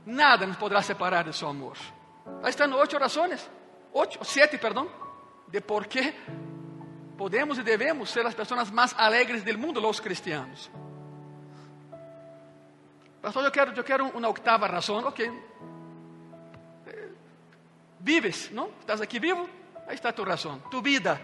nada 0.07 0.47
nos 0.47 0.57
podrá 0.57 0.81
separar 0.81 1.25
de 1.25 1.33
su 1.33 1.45
amor. 1.45 1.77
Ahí 2.41 2.49
están 2.49 2.73
ocho 2.73 2.97
razones, 2.97 3.47
ocho, 3.93 4.23
siete, 4.23 4.57
perdón, 4.57 4.88
de 5.47 5.62
por 5.62 5.88
qué 5.88 6.15
podemos 7.17 7.58
y 7.58 7.63
debemos 7.63 8.10
ser 8.10 8.23
las 8.23 8.36
personas 8.36 8.71
más 8.71 8.93
alegres 8.97 9.43
del 9.43 9.58
mundo, 9.58 9.82
los 9.82 9.99
cristianos. 9.99 10.69
Pastor, 13.21 13.43
yo 13.43 13.51
quiero, 13.51 13.73
yo 13.73 13.84
quiero 13.84 14.12
una 14.13 14.30
octava 14.30 14.67
razón, 14.67 15.03
ok. 15.06 15.19
Eh, 15.19 15.32
vives, 17.99 18.51
¿no? 18.51 18.69
Estás 18.80 19.01
aquí 19.01 19.19
vivo, 19.19 19.47
ahí 19.88 19.95
está 19.95 20.13
tu 20.13 20.23
razón. 20.23 20.62
Tu 20.69 20.82
vida 20.82 21.19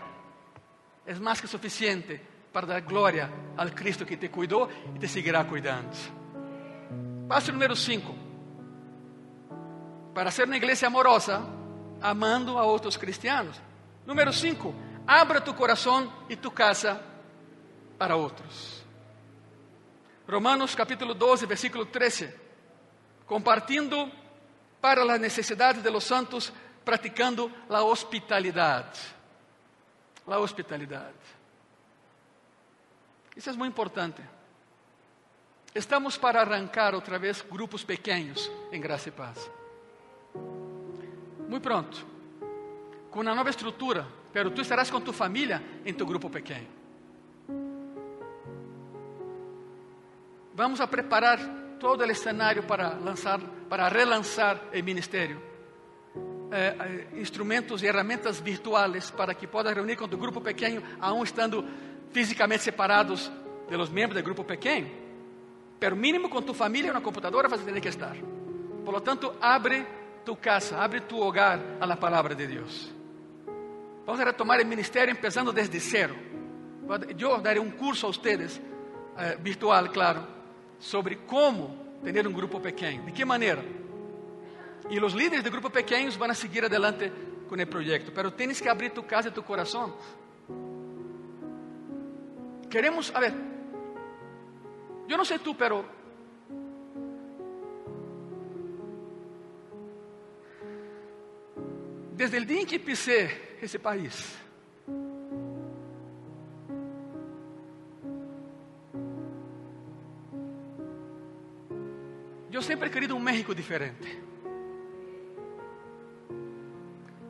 es 1.06 1.20
más 1.20 1.40
que 1.42 1.48
suficiente 1.48 2.20
para 2.52 2.68
dar 2.68 2.82
gloria 2.82 3.30
al 3.56 3.74
Cristo 3.74 4.06
que 4.06 4.18
te 4.18 4.30
cuidó 4.30 4.68
y 4.96 5.00
te 5.00 5.08
seguirá 5.08 5.46
cuidando. 5.48 5.92
Paso 7.28 7.52
número 7.52 7.76
5 7.76 8.16
para 10.14 10.30
ser 10.30 10.46
uma 10.46 10.58
igreja 10.58 10.88
amorosa, 10.88 11.42
amando 12.02 12.60
a 12.60 12.64
outros 12.64 12.98
cristianos. 12.98 13.60
Número 14.06 14.32
5, 14.32 14.74
abra 15.08 15.42
tu 15.42 15.54
coração 15.54 16.12
e 16.30 16.36
tu 16.36 16.52
casa 16.52 17.02
para 17.98 18.16
outros. 18.16 18.84
Romanos 20.28 20.74
capítulo 20.76 21.14
12, 21.14 21.46
versículo 21.46 21.86
13. 21.86 22.34
Compartindo 23.26 24.12
para 24.82 25.02
as 25.04 25.20
necessidades 25.20 25.82
de 25.82 25.90
los 25.90 26.04
santos, 26.04 26.52
praticando 26.84 27.52
a 27.70 27.84
hospitalidade. 27.84 29.00
A 30.28 30.40
hospitalidade. 30.40 31.14
Isso 33.36 33.50
é 33.50 33.54
muito 33.54 33.74
importante. 33.74 34.22
Estamos 35.76 36.18
para 36.18 36.42
arrancar 36.42 36.94
outra 36.94 37.18
vez 37.18 37.42
grupos 37.42 37.84
pequenos 37.84 38.50
em 38.72 38.80
graça 38.80 39.10
e 39.10 39.12
paz. 39.12 39.50
Muito 41.48 41.64
pronto. 41.64 42.06
Com 43.10 43.22
uma 43.22 43.36
nova 43.36 43.50
estrutura, 43.50 44.08
pero 44.34 44.52
tu 44.52 44.62
estarás 44.62 44.90
com 44.90 45.00
tu 45.00 45.14
família 45.14 45.62
em 45.86 45.94
tu 45.94 46.06
grupo 46.06 46.30
pequeno. 46.30 46.68
Vamos 50.56 50.82
a 50.82 50.88
preparar 50.88 51.40
todo 51.80 52.04
o 52.04 52.16
cenário 52.16 52.64
para 52.64 52.96
lançar, 52.96 53.40
para 53.70 53.88
relançar 53.90 54.60
o 54.74 54.84
ministério. 54.84 55.42
Eh, 56.52 56.76
eh, 56.80 57.20
instrumentos 57.20 57.82
e 57.82 57.86
ferramentas 57.88 58.40
virtuais 58.40 59.10
para 59.10 59.34
que 59.34 59.48
possas 59.48 59.74
reunir 59.74 59.96
com 59.96 60.08
tu 60.08 60.18
grupo 60.18 60.40
pequeno, 60.40 60.84
aún 61.00 61.24
estando 61.24 61.66
fisicamente 62.12 62.64
separados 62.64 63.32
de 63.68 63.76
los 63.76 63.90
membros 63.90 64.22
do 64.22 64.24
grupo 64.24 64.44
pequeno. 64.44 64.88
Pero 65.80 65.96
mínimo 65.96 66.30
com 66.30 66.42
tu 66.42 66.54
família 66.54 66.94
na 66.94 67.02
computadora 67.02 67.50
vas 67.50 67.60
a 67.60 67.82
que 67.82 67.90
estar. 67.90 68.16
Por 68.86 68.94
lo 68.94 69.02
tanto, 69.02 69.36
abre 69.42 69.86
tu 70.24 70.36
casa, 70.36 70.82
abre 70.82 71.02
tu 71.02 71.20
hogar 71.20 71.60
a 71.82 71.86
la 71.86 71.96
palabra 71.96 72.36
de 72.36 72.48
Dios. 72.48 72.94
Vamos 74.06 74.20
a 74.20 74.26
retomar 74.26 74.60
el 74.60 74.68
ministerio 74.68 75.14
empezando 75.16 75.52
desde 75.52 75.80
cero. 75.80 76.16
Yo 77.16 77.40
daré 77.40 77.60
un 77.60 77.72
curso 77.72 78.08
a 78.08 78.10
ustedes, 78.10 78.60
eh, 79.18 79.38
virtual, 79.40 79.92
claro, 79.92 80.28
sobre 80.78 81.26
cómo 81.26 82.00
tener 82.04 82.28
un 82.28 82.34
grupo 82.34 82.62
pequeño. 82.62 83.06
¿De 83.06 83.14
qué 83.14 83.26
manera? 83.26 83.64
Y 84.90 85.00
los 85.00 85.16
líderes 85.16 85.44
de 85.44 85.50
grupos 85.50 85.72
pequeños 85.72 86.18
van 86.18 86.32
a 86.32 86.34
seguir 86.34 86.66
adelante 86.66 87.12
con 87.48 87.58
el 87.60 87.68
proyecto, 87.68 88.12
pero 88.14 88.34
tienes 88.34 88.62
que 88.62 88.70
abrir 88.70 88.92
tu 88.92 89.06
casa 89.06 89.30
y 89.30 89.32
tu 89.32 89.44
corazón. 89.44 89.96
Queremos, 92.70 93.14
a 93.16 93.20
ver, 93.22 93.34
yo 95.08 95.16
no 95.16 95.24
sé 95.24 95.40
tú, 95.40 95.56
pero 95.56 95.86
desde 102.16 102.38
el 102.38 102.46
día 102.46 102.62
en 102.62 102.68
que 102.68 102.80
pisé 102.80 103.43
ese 103.66 103.80
país, 103.80 104.36
yo 112.52 112.62
siempre 112.62 112.90
he 112.90 112.92
querido 112.92 113.16
un 113.16 113.24
México 113.24 113.54
diferente. 113.54 114.08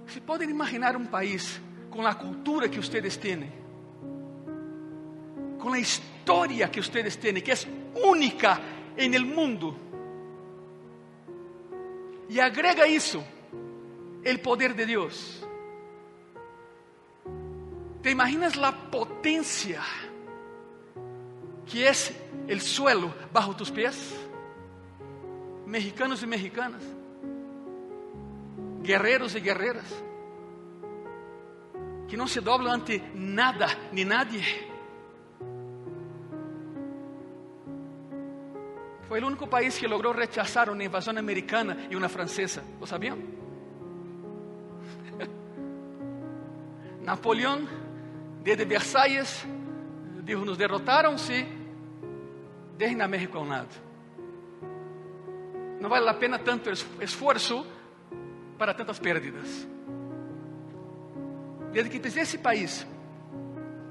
Se 0.07 0.21
pueden 0.21 0.49
imaginar 0.49 0.95
un 0.95 1.07
país 1.07 1.59
con 1.89 2.03
la 2.03 2.17
cultura 2.17 2.69
que 2.69 2.79
ustedes 2.79 3.19
tienen, 3.19 3.51
con 5.59 5.71
la 5.71 5.79
historia 5.79 6.69
que 6.69 6.79
ustedes 6.79 7.19
tienen, 7.19 7.43
que 7.43 7.51
es 7.53 7.67
única 8.03 8.59
en 8.97 9.13
el 9.13 9.25
mundo. 9.25 9.75
Y 12.29 12.39
agrega 12.39 12.85
eso 12.85 13.23
el 14.23 14.39
poder 14.39 14.75
de 14.75 14.85
Dios. 14.85 15.42
¿Te 18.03 18.11
imaginas 18.11 18.57
la 18.57 18.73
potencia 18.73 19.81
que 21.71 21.87
es 21.87 22.13
el 22.49 22.59
suelo 22.59 23.13
bajo 23.31 23.55
tus 23.55 23.71
pies? 23.71 24.13
Mexicanos 25.65 26.21
y 26.21 26.27
mexicanas, 26.27 26.81
guerreros 28.81 29.33
y 29.35 29.39
guerreras, 29.39 30.03
que 32.09 32.17
no 32.17 32.27
se 32.27 32.41
doblan 32.41 32.81
ante 32.81 33.01
nada 33.15 33.69
ni 33.93 34.03
nadie. 34.03 34.43
Fue 39.07 39.19
el 39.19 39.23
único 39.23 39.49
país 39.49 39.79
que 39.79 39.87
logró 39.87 40.11
rechazar 40.11 40.69
una 40.69 40.83
invasión 40.83 41.17
americana 41.17 41.87
y 41.89 41.95
una 41.95 42.09
francesa. 42.09 42.63
¿Lo 42.81 42.85
sabían? 42.85 43.19
Napoleão, 47.05 47.82
desde 48.43 48.65
Versalhes, 48.65 49.45
dijo: 50.23 50.45
nos 50.45 50.57
derrotaram, 50.57 51.17
se 51.17 51.47
deixem 52.77 53.01
a 53.01 53.07
México 53.07 53.37
ao 53.37 53.45
lado. 53.45 53.73
Não 55.79 55.89
vale 55.89 56.07
a 56.07 56.13
pena 56.13 56.37
tanto 56.37 56.69
esforço 57.01 57.65
para 58.57 58.73
tantas 58.73 58.99
pérdidas. 58.99 59.67
Desde 61.71 61.89
que 61.89 61.99
pisei 61.99 62.23
esse 62.23 62.37
país, 62.37 62.85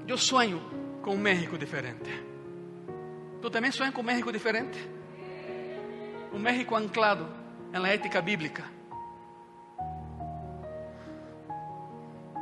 eu 0.06 0.16
sonho 0.16 0.62
com 1.02 1.14
um 1.14 1.18
México 1.18 1.58
diferente. 1.58 2.10
Tu 3.40 3.50
também 3.50 3.72
sonha 3.72 3.90
com 3.90 4.02
um 4.02 4.04
México 4.04 4.30
diferente? 4.30 4.78
Um 6.32 6.38
México 6.38 6.76
anclado 6.76 7.28
na 7.72 7.88
ética 7.88 8.22
bíblica. 8.22 8.64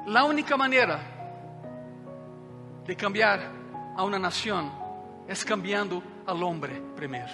A 0.06 0.24
única 0.24 0.56
maneira 0.56 1.00
de 2.84 2.94
cambiar 2.94 3.52
a 3.96 4.04
uma 4.04 4.18
nação 4.18 4.80
é 5.28 5.34
cambiando 5.44 6.02
al 6.26 6.40
hombre 6.42 6.82
primeiro. 6.96 7.30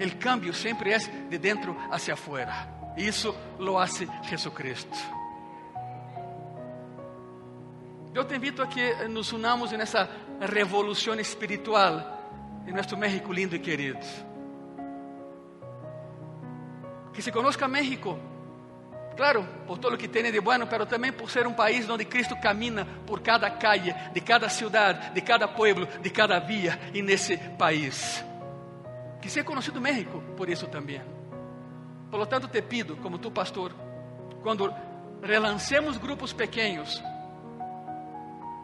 O 0.00 0.16
cambio 0.16 0.54
sempre 0.54 0.92
é 0.92 0.98
de 0.98 1.38
dentro 1.38 1.76
hacia 1.90 2.14
afuera. 2.14 2.68
Isso 2.96 3.34
lo 3.58 3.78
hace 3.78 4.08
Jesucristo. 4.22 4.96
Eu 8.14 8.24
te 8.24 8.34
invito 8.34 8.62
a 8.62 8.66
que 8.66 9.08
nos 9.08 9.32
unamos 9.32 9.72
nessa 9.72 10.08
revolução 10.40 11.14
espiritual 11.20 12.18
em 12.66 12.72
nosso 12.72 12.96
México 12.96 13.32
lindo 13.32 13.54
e 13.54 13.58
querido. 13.58 14.00
Que 17.12 17.20
se 17.20 17.30
conozca 17.30 17.68
México, 17.68 18.18
claro, 19.16 19.46
por 19.66 19.78
todo 19.78 19.94
o 19.94 19.98
que 19.98 20.08
tem 20.08 20.30
de 20.30 20.40
bueno, 20.40 20.66
pero 20.66 20.86
também 20.86 21.12
por 21.12 21.30
ser 21.30 21.46
um 21.46 21.52
país 21.52 21.88
onde 21.88 22.04
Cristo 22.04 22.36
camina 22.40 22.86
por 23.06 23.20
cada 23.20 23.50
calle, 23.50 23.94
de 24.12 24.20
cada 24.20 24.48
cidade, 24.48 25.10
de 25.12 25.20
cada 25.20 25.46
pueblo, 25.46 25.86
de 25.86 26.10
cada 26.10 26.38
via, 26.38 26.78
e 26.94 27.02
nesse 27.02 27.36
país. 27.36 28.24
Que 29.20 29.28
seja 29.28 29.44
conhecido 29.44 29.80
México 29.80 30.22
por 30.36 30.48
isso 30.48 30.66
também. 30.66 31.02
Por 32.10 32.18
lo 32.18 32.26
tanto, 32.26 32.48
te 32.48 32.62
pido, 32.62 32.96
como 32.96 33.18
tu 33.18 33.30
pastor, 33.30 33.72
quando 34.42 34.72
relancemos 35.22 35.98
grupos 35.98 36.32
pequenos, 36.32 37.02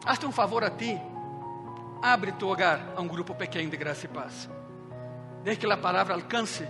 hazte 0.05 0.25
um 0.25 0.31
favor 0.31 0.63
a 0.63 0.71
ti, 0.71 0.99
abre 2.01 2.31
tu 2.33 2.49
hogar 2.49 2.93
a 2.95 3.01
um 3.01 3.07
grupo 3.07 3.33
pequeno 3.35 3.69
de 3.69 3.77
graça 3.77 4.05
e 4.05 4.09
paz. 4.09 4.49
Deixe 5.43 5.59
que 5.59 5.71
a 5.71 5.77
palavra 5.77 6.13
alcance 6.13 6.67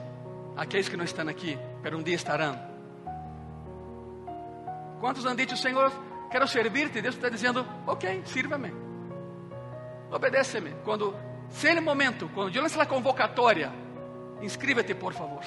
aqueles 0.55 0.89
que 0.89 0.97
não 0.97 1.05
estão 1.05 1.27
aqui, 1.27 1.57
pero 1.81 1.97
um 1.97 2.03
dia 2.03 2.15
estarão. 2.15 2.66
Quantos 4.99 5.25
han 5.25 5.38
dicho, 5.38 5.55
Senhor, 5.55 5.91
quero 6.29 6.47
servir-te? 6.47 7.01
Deus 7.01 7.15
está 7.15 7.29
dizendo, 7.29 7.65
ok, 7.86 8.23
sirva-me, 8.25 8.73
obedece-me. 10.12 10.71
Quando, 10.83 11.15
se 11.49 11.73
no 11.73 11.81
momento, 11.81 12.29
quando 12.33 12.55
eu 12.55 12.62
lance 12.62 12.79
a 12.79 12.86
convocatória, 12.86 13.71
inscríbete, 14.41 14.95
por 14.95 15.13
favor. 15.13 15.43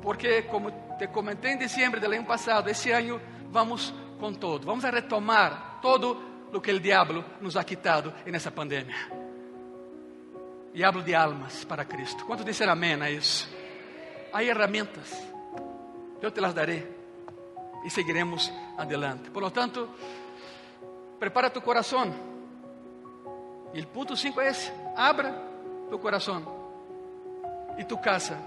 Porque, 0.00 0.42
como 0.42 0.70
te 0.96 1.08
comentei 1.08 1.52
em 1.52 1.58
dezembro 1.58 2.00
do 2.00 2.06
ano 2.06 2.24
passado, 2.24 2.70
esse 2.70 2.90
ano 2.90 3.20
vamos 3.50 3.92
com 4.18 4.32
todo. 4.32 4.64
Vamos 4.64 4.84
a 4.84 4.90
retomar 4.90 5.80
todo 5.82 6.48
o 6.52 6.60
que 6.60 6.72
o 6.72 6.80
diabo 6.80 7.24
nos 7.40 7.56
ha 7.56 7.64
quitado 7.64 8.12
nessa 8.26 8.50
pandemia. 8.50 8.96
Diabo 10.72 11.02
de 11.02 11.14
almas 11.14 11.64
para 11.64 11.84
Cristo. 11.84 12.24
Quantos 12.24 12.44
disseram 12.44 12.72
amém 12.72 13.00
a 13.02 13.10
isso? 13.10 13.48
Há 14.32 14.38
ferramentas, 14.38 15.10
eu 16.22 16.30
te 16.30 16.40
las 16.40 16.54
daré 16.54 16.99
e 17.84 17.90
seguiremos 17.90 18.52
adelante. 18.76 19.30
Por 19.30 19.42
lo 19.42 19.50
tanto, 19.50 19.88
prepara 21.18 21.50
tu 21.50 21.60
coração. 21.60 22.12
E 23.72 23.80
o 23.80 23.86
ponto 23.86 24.16
5 24.16 24.40
é 24.40 24.52
abra 24.96 25.32
tu 25.88 25.98
coração 25.98 26.60
e 27.78 27.84
tu 27.84 27.96
casa 27.98 28.38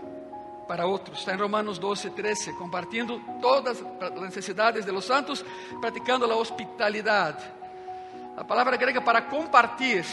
para 0.67 0.85
outros. 0.85 1.19
Está 1.19 1.33
em 1.33 1.37
Romanos 1.37 1.77
12, 1.77 2.09
13, 2.11 2.53
compartindo 2.53 3.21
todas 3.41 3.83
as 4.01 4.21
necessidades 4.21 4.85
de 4.85 4.91
los 4.91 5.05
santos, 5.05 5.43
praticando 5.79 6.25
a 6.25 6.35
hospitalidade. 6.35 7.43
A 8.35 8.43
palavra 8.43 8.75
grega 8.77 9.01
para 9.01 9.21
compartir 9.21 10.05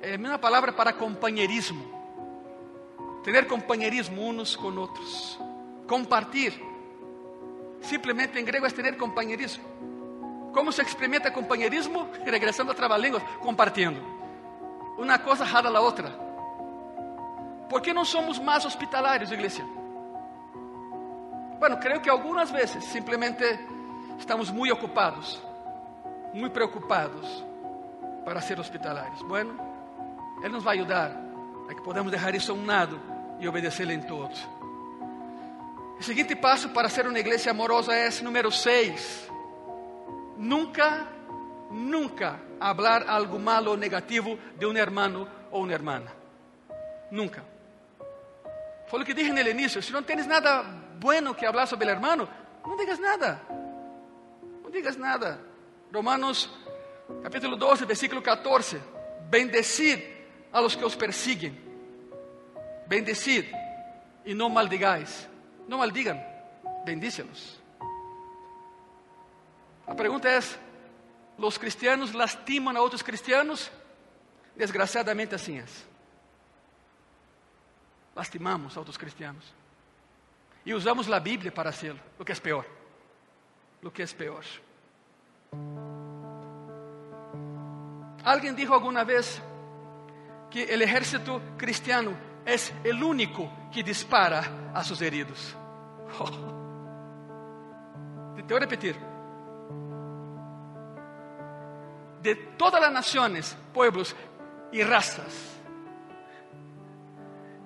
é 0.00 0.14
a 0.14 0.18
mesma 0.18 0.38
palavra 0.38 0.72
para 0.72 0.92
companheirismo. 0.92 1.94
Ter 3.22 3.46
companheirismo 3.46 4.22
uns 4.28 4.54
com 4.54 4.74
outros. 4.76 5.38
Compartir. 5.86 6.75
Simplesmente 7.80 8.38
em 8.38 8.44
grego 8.44 8.66
é 8.66 8.70
ter 8.70 8.96
companheirismo. 8.96 9.64
Como 10.52 10.72
se 10.72 10.82
experimenta 10.82 11.30
companheirismo? 11.30 12.08
Regressando 12.24 12.72
a 12.72 12.74
trava-línguas, 12.74 13.22
compartilhando. 13.40 14.00
Uma 14.98 15.18
coisa 15.18 15.44
jala 15.44 15.78
a 15.78 15.82
outra. 15.82 16.10
¿Por 17.68 17.82
que 17.82 17.92
não 17.92 18.04
somos 18.04 18.38
mais 18.38 18.64
hospitalários, 18.64 19.32
igreja? 19.32 19.64
Bueno, 21.58 21.78
creio 21.78 22.00
que 22.00 22.08
algumas 22.08 22.50
vezes 22.50 22.84
simplesmente 22.84 23.44
estamos 24.18 24.50
muito 24.50 24.72
ocupados 24.72 25.42
muito 26.36 26.52
preocupados 26.52 27.44
para 28.24 28.40
ser 28.40 28.60
hospitalários. 28.60 29.22
Bueno, 29.22 29.58
Ele 30.42 30.50
nos 30.50 30.62
vai 30.62 30.76
ajudar 30.76 31.16
a 31.68 31.74
que 31.74 31.82
podamos 31.82 32.10
deixar 32.12 32.34
isso 32.34 32.52
a 32.52 32.54
um 32.54 32.66
lado 32.66 33.00
e 33.40 33.48
obedecer-lhe 33.48 33.94
em 33.94 34.02
todo. 34.02 34.34
O 35.98 36.02
seguinte 36.02 36.36
passo 36.36 36.68
para 36.70 36.88
ser 36.88 37.06
uma 37.06 37.18
igreja 37.18 37.50
amorosa 37.50 37.94
é 37.94 38.08
número 38.22 38.52
6. 38.52 39.30
Nunca, 40.36 41.08
nunca 41.70 42.38
hablar 42.60 43.08
algo 43.08 43.38
malo 43.38 43.70
ou 43.70 43.76
negativo 43.76 44.38
de 44.58 44.66
um 44.66 44.76
hermano 44.76 45.28
ou 45.50 45.62
uma 45.62 45.72
irmã. 45.72 46.02
Nunca. 47.10 47.42
Foi 48.88 49.00
o 49.00 49.04
que 49.04 49.14
dije 49.14 49.32
no 49.32 49.40
início: 49.40 49.82
se 49.82 49.92
não 49.92 50.02
tens 50.02 50.26
nada 50.26 50.62
bueno 51.00 51.34
que 51.34 51.46
hablar 51.46 51.66
sobre 51.66 51.88
o 51.88 51.90
hermano, 51.90 52.28
não 52.64 52.76
digas 52.76 52.98
nada. 52.98 53.40
Não 54.62 54.70
digas 54.70 54.96
nada. 54.96 55.40
Romanos 55.92 56.50
capítulo 57.22 57.56
12, 57.56 57.86
versículo 57.86 58.20
14. 58.20 58.80
Bendecid 59.30 60.02
a 60.52 60.60
los 60.60 60.76
que 60.76 60.84
os 60.84 60.94
persiguen. 60.94 61.56
Bendecid 62.86 63.46
y 64.24 64.34
no 64.34 64.50
maldigáis. 64.50 65.28
No 65.68 65.78
maldigan, 65.78 66.22
bendícelos. 66.84 67.60
A 69.86 69.94
pergunta 69.94 70.28
é: 70.28 70.40
los 71.38 71.58
cristianos 71.58 72.12
lastimam 72.12 72.76
a 72.76 72.80
outros 72.80 73.02
cristianos? 73.02 73.70
Desgraciadamente 74.56 75.34
assim 75.34 75.58
é. 75.58 75.64
Lastimamos 78.14 78.76
a 78.76 78.80
outros 78.80 78.96
cristianos. 78.96 79.44
E 80.64 80.72
usamos 80.74 81.10
a 81.12 81.20
Bíblia 81.20 81.52
para 81.52 81.70
hacerlo, 81.70 82.00
o 82.18 82.24
que 82.24 82.32
é 82.32 82.34
pior. 82.34 82.64
O 83.82 83.90
que 83.90 84.02
é 84.02 84.06
pior. 84.06 84.44
Alguém 88.24 88.52
disse 88.54 88.72
alguma 88.72 89.04
vez 89.04 89.40
que 90.50 90.64
o 90.64 90.82
exército 90.82 91.40
cristiano 91.56 92.16
é 92.46 92.92
o 92.92 93.06
único 93.06 93.50
que 93.72 93.82
dispara 93.82 94.44
a 94.72 94.82
seus 94.84 95.00
heridos. 95.02 95.56
Oh. 96.18 96.56
Te 98.46 98.58
repetir. 98.58 98.96
De 102.22 102.34
todas 102.56 102.80
as 102.80 102.92
nações, 102.92 103.56
pueblos 103.74 104.14
e 104.72 104.82
razas, 104.82 105.60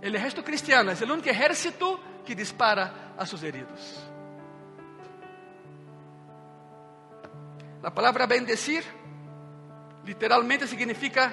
o 0.03 0.07
exército 0.07 0.43
cristiano 0.43 0.91
é 0.91 0.95
o 0.95 1.13
único 1.13 1.29
exército 1.29 2.01
que 2.25 2.35
dispara 2.35 3.13
a 3.19 3.27
seus 3.27 3.43
heridos. 3.43 4.11
A 7.83 7.91
palavra 7.91 8.27
bendecir 8.27 8.85
literalmente 10.05 10.67
significa 10.67 11.33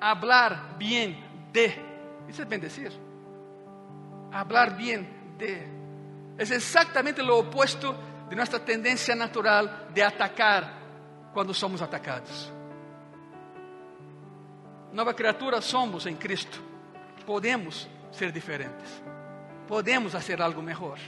hablar 0.00 0.76
bien 0.78 1.48
de. 1.52 1.93
Isso 2.28 2.42
é 2.42 2.44
bendecir. 2.44 2.92
Hablar 4.32 4.76
bien 4.76 5.06
de. 5.38 5.84
É 6.36 6.42
exatamente 6.42 7.20
o 7.20 7.38
opuesto 7.38 7.94
de 8.28 8.34
nossa 8.34 8.58
tendência 8.58 9.14
natural 9.14 9.88
de 9.92 10.02
atacar 10.02 10.82
quando 11.32 11.54
somos 11.54 11.80
atacados. 11.80 12.52
Nova 14.92 15.14
criatura 15.14 15.60
somos 15.60 16.06
em 16.06 16.16
Cristo. 16.16 16.62
Podemos 17.24 17.88
ser 18.10 18.32
diferentes. 18.32 19.02
Podemos 19.68 20.12
fazer 20.12 20.42
algo 20.42 20.62
melhor. 20.62 20.98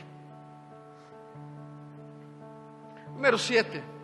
Número 3.12 3.38
7 3.38 3.96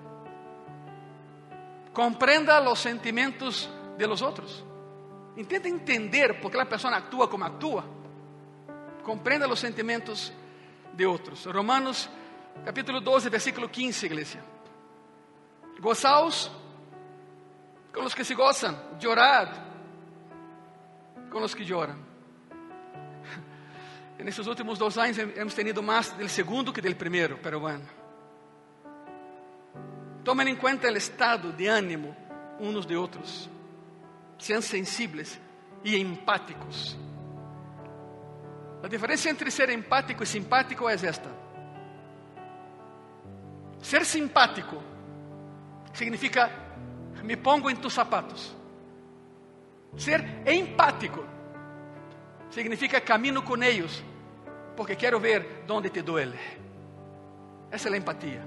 Comprenda 1.93 2.59
os 2.71 2.79
sentimentos 2.79 3.69
de 3.99 4.07
los 4.07 4.23
outros. 4.23 4.65
Intenta 5.37 5.69
entender 5.69 6.41
por 6.41 6.51
que 6.51 6.59
a 6.59 6.67
pessoa 6.67 6.97
atua 6.97 7.29
como 7.29 7.45
atua. 7.45 7.85
Comprenda 9.03 9.49
os 9.49 9.59
sentimentos 9.59 10.33
de 10.95 11.07
outros. 11.07 11.45
Romanos 11.47 12.09
capítulo 12.65 13.01
12, 13.01 13.31
versículo 13.31 13.69
15, 13.69 14.07
igreja. 14.07 14.45
Gozaos 15.81 16.51
com 17.93 18.05
os 18.05 18.15
que 18.15 18.25
se 18.25 18.35
gozam, 18.35 18.79
llorad 19.01 19.49
com 21.31 21.43
os 21.43 21.55
que 21.55 21.65
lloram. 21.65 21.97
Nesses 24.23 24.47
últimos 24.47 24.79
dois 24.79 24.97
anos 24.99 25.19
hemos 25.19 25.55
tenido 25.55 25.83
mais 25.83 26.11
do 26.13 26.29
segundo 26.29 26.73
que 26.73 26.81
do 26.81 26.95
primeiro, 26.95 27.39
pero 27.43 27.59
bueno. 27.59 27.85
Tomem 30.23 30.51
em 30.51 30.57
conta 30.57 30.89
o 30.89 30.97
estado 30.97 31.53
de 31.53 31.67
ânimo 31.67 32.15
uns 32.61 32.87
de 32.87 32.95
outros. 32.95 33.51
Sejam 34.43 34.61
sensíveis 34.61 35.39
y 35.85 36.01
empáticos. 36.01 36.99
La 38.83 38.89
diferencia 38.89 39.31
entre 39.31 39.53
ser 39.53 39.71
empático 39.71 40.25
y 40.25 40.27
simpático 40.27 40.91
es 40.91 41.05
esta. 41.05 41.29
Ser 43.81 44.05
simpático 44.05 44.83
significa 45.93 46.51
me 47.23 47.37
pongo 47.37 47.71
en 47.71 47.81
tus 47.81 47.95
zapatos. 47.95 48.53
Ser 49.95 50.43
empático 50.45 51.23
significa 52.51 53.01
camino 53.01 53.45
con 53.45 53.63
ellos 53.63 54.03
porque 54.77 54.97
quiero 54.97 55.21
ver 55.21 55.63
dónde 55.69 55.89
te 55.89 56.03
duele. 56.03 56.41
Esa 57.71 57.87
es 57.87 57.91
la 57.93 57.97
empatía. 57.97 58.45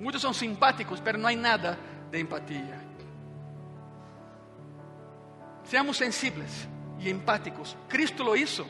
Muchos 0.00 0.20
son 0.22 0.34
simpáticos, 0.34 1.00
pero 1.00 1.18
no 1.18 1.28
hay 1.28 1.36
nada 1.36 1.78
de 2.10 2.18
empatía. 2.18 2.87
Seamos 5.68 5.98
sensibles 5.98 6.66
y 6.98 7.10
empáticos. 7.10 7.76
Cristo 7.88 8.24
lo 8.24 8.34
hizo. 8.34 8.64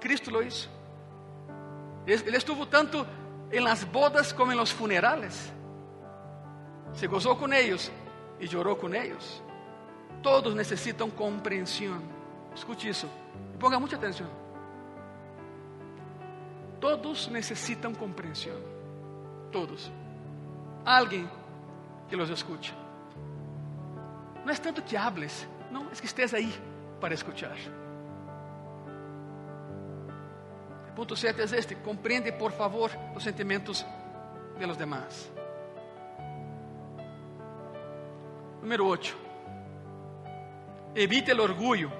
Cristo 0.00 0.30
lo 0.30 0.40
hizo. 0.40 0.68
Él 2.06 2.34
estuvo 2.34 2.68
tanto 2.68 3.04
en 3.50 3.64
las 3.64 3.90
bodas 3.90 4.32
como 4.32 4.52
en 4.52 4.58
los 4.58 4.72
funerales. 4.72 5.52
Se 6.92 7.08
gozó 7.08 7.36
con 7.36 7.52
ellos 7.52 7.90
y 8.38 8.46
lloró 8.46 8.78
con 8.78 8.94
ellos. 8.94 9.42
Todos 10.22 10.54
necesitan 10.54 11.10
comprensión. 11.10 12.02
Escuche 12.54 12.90
eso. 12.90 13.08
Ponga 13.58 13.80
mucha 13.80 13.96
atención. 13.96 14.28
Todos 16.80 17.28
necesitan 17.32 17.96
comprensión. 17.96 18.58
Todos. 19.50 19.90
Alguien 20.84 21.28
que 22.08 22.16
los 22.16 22.30
escuche. 22.30 22.72
No 24.44 24.52
es 24.52 24.62
tanto 24.62 24.84
que 24.84 24.96
hables, 24.96 25.46
no, 25.70 25.90
es 25.90 26.00
que 26.00 26.06
estés 26.06 26.34
ahí 26.34 26.52
para 27.00 27.14
escuchar. 27.14 27.56
El 30.86 30.94
punto 30.94 31.14
7 31.14 31.42
es 31.42 31.52
este, 31.52 31.80
comprende 31.80 32.32
por 32.32 32.52
favor 32.52 32.90
los 33.14 33.22
sentimientos 33.22 33.86
de 34.58 34.66
los 34.66 34.76
demás. 34.76 35.30
Número 38.60 38.86
8. 38.86 39.14
Evite 40.94 41.32
el 41.32 41.40
orgullo. 41.40 41.90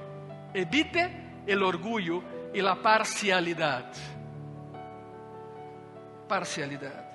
Evite 0.52 1.42
el 1.46 1.62
orgullo 1.62 2.22
y 2.52 2.60
la 2.60 2.80
parcialidad. 2.82 3.92
Parcialidad. 6.28 7.08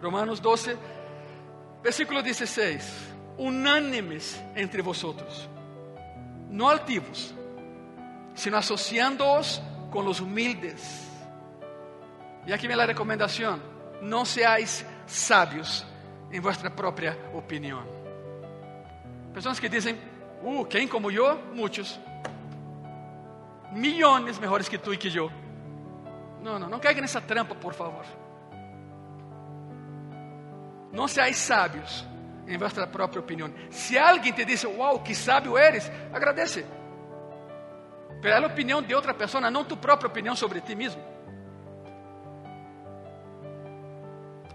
Romanos 0.00 0.40
12, 0.40 0.76
versículo 1.82 2.22
16. 2.22 3.14
Unánimes 3.38 4.42
entre 4.54 4.82
vosotros, 4.82 5.48
no 6.50 6.68
altivos, 6.68 7.34
sino 8.34 8.56
asociándoos 8.56 9.62
con 9.90 10.04
los 10.04 10.20
humildes. 10.20 11.06
Y 12.46 12.52
aquí 12.52 12.66
viene 12.66 12.76
la 12.76 12.86
recomendación, 12.86 13.60
no 14.02 14.24
seáis 14.24 14.84
sabios 15.06 15.86
en 16.30 16.42
vuestra 16.42 16.74
propia 16.74 17.16
opinión. 17.34 17.84
Personas 19.32 19.60
que 19.60 19.68
dicen, 19.68 19.98
uh, 20.42 20.64
¿quién 20.66 20.88
como 20.88 21.10
yo? 21.10 21.38
Muchos. 21.52 22.00
Millones 23.72 24.40
mejores 24.40 24.68
que 24.68 24.78
tú 24.78 24.92
y 24.92 24.98
que 24.98 25.10
yo. 25.10 25.28
No, 26.42 26.58
no, 26.58 26.68
no 26.68 26.80
caigan 26.80 27.00
en 27.00 27.04
esa 27.04 27.20
trampa, 27.20 27.54
por 27.54 27.74
favor. 27.74 28.04
No 30.92 31.06
seáis 31.06 31.36
sabios 31.36 32.06
en 32.48 32.58
vuestra 32.58 32.90
propia 32.90 33.20
opinión. 33.20 33.54
Si 33.70 33.96
alguien 33.96 34.34
te 34.34 34.44
dice, 34.44 34.66
wow, 34.66 35.02
que 35.02 35.14
sabio 35.14 35.58
eres, 35.58 35.90
agradece. 36.12 36.64
Pero 38.22 38.34
es 38.34 38.40
la 38.40 38.80
de 38.82 38.94
otra 38.94 39.16
persona, 39.16 39.50
no 39.50 39.66
tu 39.66 39.78
propia 39.78 40.08
opinión 40.08 40.36
sobre 40.36 40.60
ti 40.62 40.74
mismo. 40.74 41.02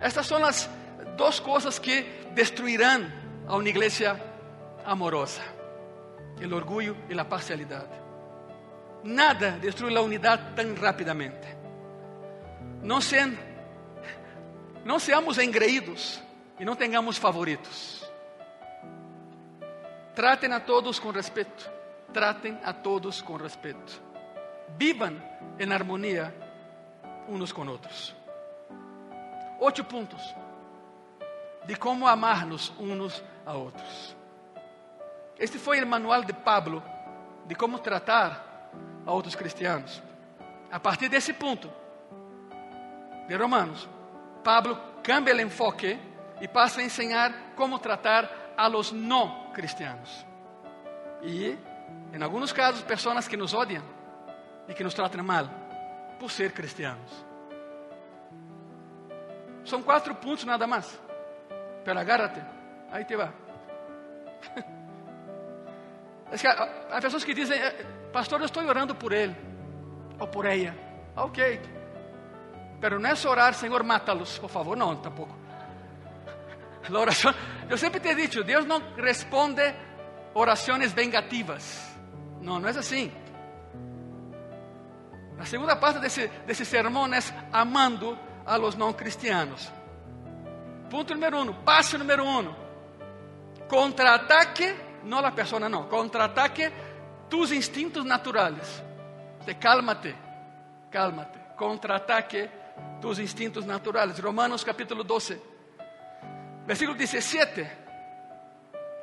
Estas 0.02 0.26
son 0.26 0.42
las 0.42 0.70
dos 1.16 1.40
cosas 1.40 1.80
que 1.80 2.32
destruirán 2.34 3.46
a 3.48 3.56
una 3.56 3.70
iglesia 3.70 4.20
amorosa. 4.86 5.44
El 6.42 6.52
orgullo 6.52 6.96
y 7.08 7.14
la 7.14 7.30
parcialidad. 7.30 7.86
Nada 9.04 9.58
destruye 9.60 9.94
la 9.94 10.02
unidad 10.02 10.56
tan 10.56 10.76
rápidamente. 10.76 11.56
No 12.82 13.00
sean, 13.00 13.38
seamos 15.00 15.38
engreídos 15.38 16.22
e 16.60 16.66
não 16.66 16.76
tenhamos 16.76 17.18
favoritos. 17.18 18.04
Tratem 20.16 20.52
a 20.54 20.60
todos 20.60 21.00
com 21.00 21.10
respeito. 21.10 21.72
Tratem 22.14 22.60
a 22.64 22.72
todos 22.72 23.22
com 23.22 23.36
respeito. 23.36 24.02
Vivam 24.78 25.22
em 25.60 25.72
harmonia 25.72 26.34
uns 27.28 27.52
com 27.52 27.66
outros. 27.68 28.16
Oito 29.60 29.84
pontos 29.84 30.22
de 31.66 31.76
como 31.76 32.08
amarnos 32.08 32.72
uns 32.80 33.24
a 33.46 33.54
outros. 33.54 34.16
Este 35.40 35.58
foi 35.58 35.82
o 35.82 35.88
manual 35.88 36.24
de 36.24 36.34
Pablo 36.34 36.84
de 37.46 37.56
como 37.56 37.80
tratar 37.80 38.70
a 39.06 39.12
outros 39.12 39.36
cristianos. 39.36 40.02
A 40.72 40.80
partir 40.80 41.10
desse 41.10 41.34
ponto 41.34 41.72
de 43.28 43.36
Romanos, 43.36 43.88
Pablo 44.44 44.78
cambia 45.02 45.36
o 45.36 45.42
enfoque 45.42 46.00
y 46.44 46.48
pasa 46.50 46.82
a 46.82 46.84
enseñar 46.84 47.54
cómo 47.56 47.80
tratar 47.80 48.54
a 48.58 48.68
los 48.68 48.92
no 48.92 49.50
cristianos. 49.54 50.26
Y 51.22 51.56
en 52.12 52.22
algunos 52.22 52.54
casos 52.54 52.82
personas 52.82 53.30
que 53.30 53.38
nos 53.38 53.54
odian 53.54 53.82
y 54.68 54.74
que 54.74 54.84
nos 54.84 54.94
tratan 54.94 55.26
mal 55.26 55.50
por 56.20 56.30
ser 56.30 56.54
cristianos. 56.54 57.26
Son 59.64 59.84
cuatro 59.84 60.20
puntos 60.20 60.46
nada 60.46 60.68
más. 60.68 61.00
Pero 61.86 61.98
agárrate, 61.98 62.42
ahí 62.92 63.06
te 63.06 63.16
va. 63.16 63.32
Es 66.30 66.42
que 66.42 66.48
hay 66.48 67.00
personas 67.00 67.24
que 67.24 67.36
dicen, 67.36 67.62
eh, 67.62 67.86
pastor, 68.12 68.40
yo 68.40 68.48
estoy 68.48 68.68
orando 68.68 68.98
por 68.98 69.14
él 69.14 69.34
o 70.20 70.30
por 70.30 70.48
ella. 70.48 70.74
Ok. 71.16 71.38
Pero 72.82 72.98
no 73.00 73.08
es 73.08 73.24
orar, 73.24 73.54
Señor, 73.54 73.84
mátalos, 73.84 74.40
por 74.40 74.50
favor. 74.50 74.76
No, 74.76 74.98
tampoco. 74.98 75.43
La 76.90 77.00
oración, 77.00 77.34
yo 77.70 77.78
siempre 77.78 78.02
te 78.02 78.12
he 78.12 78.16
dicho, 78.16 78.44
Dios 78.44 78.66
no 78.68 78.80
responde 78.98 79.74
oraciones 80.34 80.94
vengativas. 80.94 81.96
No, 82.42 82.60
no 82.60 82.68
es 82.68 82.76
así. 82.76 83.12
La 85.38 85.46
segunda 85.46 85.80
parte 85.80 86.00
de 86.00 86.08
ese, 86.08 86.28
de 86.46 86.54
ese 86.54 86.66
sermón 86.66 87.14
es 87.14 87.34
amando 87.52 88.18
a 88.46 88.58
los 88.58 88.78
no 88.78 88.96
cristianos. 88.96 89.72
Punto 90.90 91.14
número 91.14 91.42
uno, 91.42 91.64
paso 91.64 91.98
número 91.98 92.24
uno. 92.24 92.56
Contraataque, 93.68 94.76
no 95.06 95.22
la 95.22 95.34
persona, 95.34 95.70
no. 95.70 95.88
Contraataque 95.88 96.72
tus 97.30 97.52
instintos 97.52 98.06
naturales. 98.06 98.84
De 99.46 99.58
cálmate, 99.58 100.16
cálmate. 100.92 101.40
Contraataque 101.56 102.52
tus 103.02 103.20
instintos 103.20 103.66
naturales. 103.66 104.20
Romanos 104.20 104.64
capítulo 104.64 105.04
12. 105.04 105.53
Versículo 106.66 106.98
17. 106.98 107.68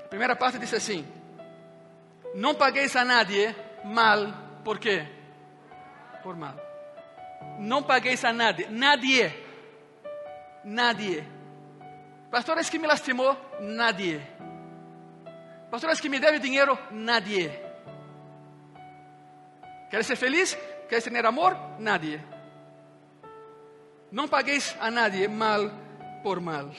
Primeira 0.08 0.34
parte 0.34 0.58
diz 0.58 0.72
assim: 0.72 1.06
Não 2.34 2.54
pagueis 2.54 2.96
a 2.96 3.04
nadie 3.04 3.54
mal, 3.84 4.32
por 4.64 4.78
quê? 4.78 5.06
Por 6.22 6.36
mal. 6.36 6.54
Não 7.58 7.82
pagueis 7.82 8.24
a 8.24 8.32
nadie, 8.32 8.66
nadie, 8.68 9.32
nadie. 10.64 11.24
Pastor, 12.30 12.58
es 12.58 12.70
que 12.70 12.78
me 12.78 12.86
lastimou, 12.86 13.36
nadie. 13.60 14.20
Pastor, 15.70 15.90
es 15.90 16.00
que 16.00 16.08
me 16.08 16.18
deve 16.18 16.38
dinheiro, 16.38 16.78
nadie. 16.90 17.50
Queres 19.90 20.06
ser 20.06 20.16
feliz? 20.16 20.56
Queres 20.88 21.04
ter 21.04 21.26
amor? 21.26 21.56
Nadie. 21.78 22.20
Não 24.10 24.28
pagueis 24.28 24.76
a 24.80 24.90
nadie 24.90 25.28
mal 25.28 25.70
por 26.22 26.40
mal. 26.40 26.70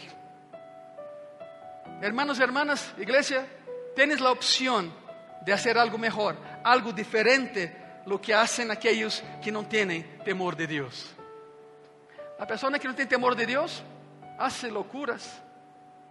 Hermanos 2.02 2.40
y 2.40 2.44
hermanas, 2.44 2.94
iglesia, 2.98 3.46
tienes 3.96 4.20
la 4.20 4.32
opción 4.32 4.92
de 5.46 5.54
hacer 5.54 5.78
algo 5.78 5.98
mejor, 5.98 6.38
algo 6.64 6.92
diferente, 6.92 8.02
lo 8.06 8.20
que 8.20 8.34
hacen 8.34 8.72
aquellos 8.72 9.24
que 9.44 9.52
no 9.52 9.64
tienen 9.66 10.20
temor 10.24 10.56
de 10.56 10.68
Dios. 10.68 11.12
La 12.40 12.48
persona 12.48 12.80
que 12.80 12.88
no 12.88 12.96
tiene 12.96 13.10
temor 13.10 13.36
de 13.36 13.46
Dios 13.46 13.84
hace 14.40 14.72
locuras, 14.72 15.42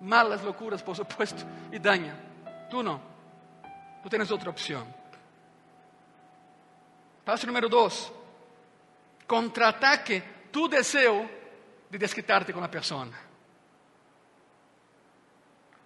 malas 0.01 0.43
locuras, 0.45 0.83
por 0.83 0.97
supuesto, 0.97 1.43
y 1.73 1.79
daña. 1.79 2.14
Tú 2.71 2.83
no. 2.83 3.01
Tú 4.03 4.09
tienes 4.09 4.31
otra 4.31 4.51
opción. 4.51 4.85
Paso 7.25 7.47
número 7.47 7.68
dos. 7.68 8.12
Contraataque 9.27 10.23
tu 10.51 10.68
deseo 10.68 11.29
de 11.89 11.99
desquitarte 11.99 12.53
con 12.53 12.62
la 12.62 12.71
persona. 12.71 13.30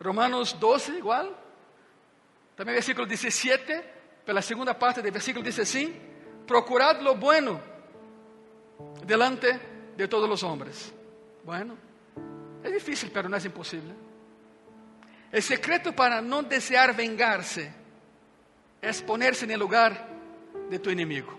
Romanos 0.01 0.53
12, 0.55 0.99
igual. 0.99 1.33
Também 2.57 2.75
versículo 2.75 3.07
17. 3.07 3.95
pela 4.25 4.43
segunda 4.43 4.75
parte 4.75 5.03
do 5.03 5.13
versículo, 5.13 5.45
diz 5.45 5.59
assim: 5.59 5.95
Procurad 6.47 7.01
lo 7.03 7.15
bueno 7.15 7.61
delante 9.05 9.61
de 9.97 10.09
todos 10.09 10.29
os 10.31 10.43
homens. 10.43 10.93
Bueno, 11.45 11.77
é 12.63 12.71
difícil, 12.71 13.11
pero 13.13 13.29
não 13.29 13.39
é 13.39 13.47
impossível. 13.47 13.95
O 15.33 15.43
secreto 15.43 15.93
para 15.93 16.23
não 16.23 16.43
desear 16.43 16.95
vengar-se 16.95 17.71
é 18.81 18.93
poner-se 19.03 19.47
no 19.47 19.57
lugar 19.59 20.09
de 20.71 20.79
tu 20.79 20.91
inimigo. 20.91 21.39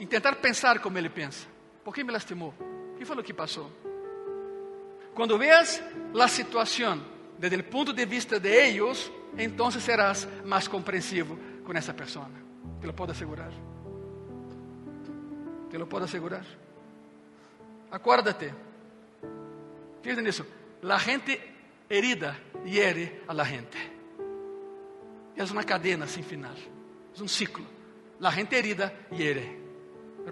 Intentar 0.00 0.36
pensar 0.36 0.80
como 0.80 0.98
ele 0.98 1.08
pensa. 1.08 1.46
¿Por 1.84 1.94
que 1.94 2.02
me 2.02 2.12
lastimou? 2.12 2.52
O 2.92 2.96
que 2.96 3.04
foi 3.04 3.16
o 3.16 3.22
que 3.22 3.32
passou? 3.32 3.70
Quando 5.14 5.38
veas 5.38 5.82
a 6.20 6.28
situação 6.28 7.00
desde 7.38 7.56
o 7.60 7.64
ponto 7.64 7.92
de 7.92 8.04
vista 8.04 8.40
de 8.40 8.48
ellos, 8.48 9.10
então 9.38 9.70
serás 9.70 10.26
mais 10.44 10.68
compreensivo 10.68 11.38
com 11.64 11.72
essa 11.72 11.94
pessoa. 11.94 12.28
Te 12.80 12.86
lo 12.86 12.94
posso 12.94 13.12
assegurar. 13.12 13.52
Te 15.70 15.78
lo 15.78 15.86
posso 15.86 16.04
assegurar. 16.04 16.44
Acuérdate. 17.90 18.52
Fíjate 20.02 20.22
nisso. 20.22 20.46
La 20.82 20.98
gente 20.98 21.40
herida 21.88 22.36
hiere 22.64 23.22
a 23.26 23.32
la 23.32 23.44
gente. 23.44 23.78
É 25.36 25.44
uma 25.44 25.64
cadena 25.64 26.06
sem 26.06 26.22
final. 26.22 26.54
É 27.18 27.22
um 27.22 27.28
ciclo. 27.28 27.64
La 28.20 28.30
gente 28.30 28.54
herida 28.54 28.92
hiere. 29.12 29.60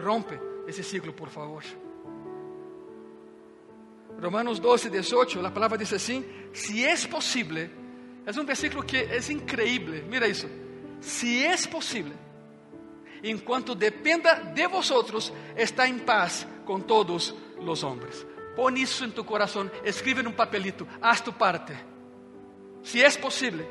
Rompe 0.05 0.39
esse 0.67 0.83
ciclo, 0.83 1.13
por 1.13 1.29
favor. 1.29 1.63
Romanos 4.23 4.61
12, 4.61 4.89
18, 4.89 5.45
a 5.45 5.51
palavra 5.51 5.77
diz 5.77 5.93
assim: 5.93 6.25
Se 6.53 6.85
é 6.85 6.97
possível, 7.09 7.69
é 8.25 8.41
um 8.41 8.45
versículo 8.45 8.85
que 8.85 8.97
é 8.97 9.19
increíble. 9.33 10.03
Mira 10.03 10.29
isso. 10.29 10.49
Se 11.01 11.45
é 11.45 11.57
possível, 11.67 12.15
enquanto 13.25 13.75
dependa 13.75 14.35
de 14.35 14.69
vosotros, 14.69 15.33
está 15.57 15.89
em 15.89 15.99
paz 15.99 16.47
com 16.65 16.79
todos 16.79 17.35
os 17.59 17.83
homens. 17.83 18.25
Pon 18.55 18.71
isso 18.71 19.05
em 19.05 19.11
tu 19.11 19.25
coração, 19.25 19.69
escreve 19.85 20.23
num 20.23 20.33
papelito, 20.33 20.87
haz 21.01 21.21
tu 21.21 21.33
parte. 21.33 21.75
Se 22.85 23.03
é 23.03 23.11
possível, 23.11 23.67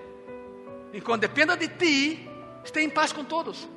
enquanto 0.94 1.22
dependa 1.22 1.56
de 1.56 1.70
ti, 1.70 2.30
esteja 2.62 2.86
em 2.86 2.90
paz 2.90 3.14
com 3.14 3.24
todos. 3.24 3.70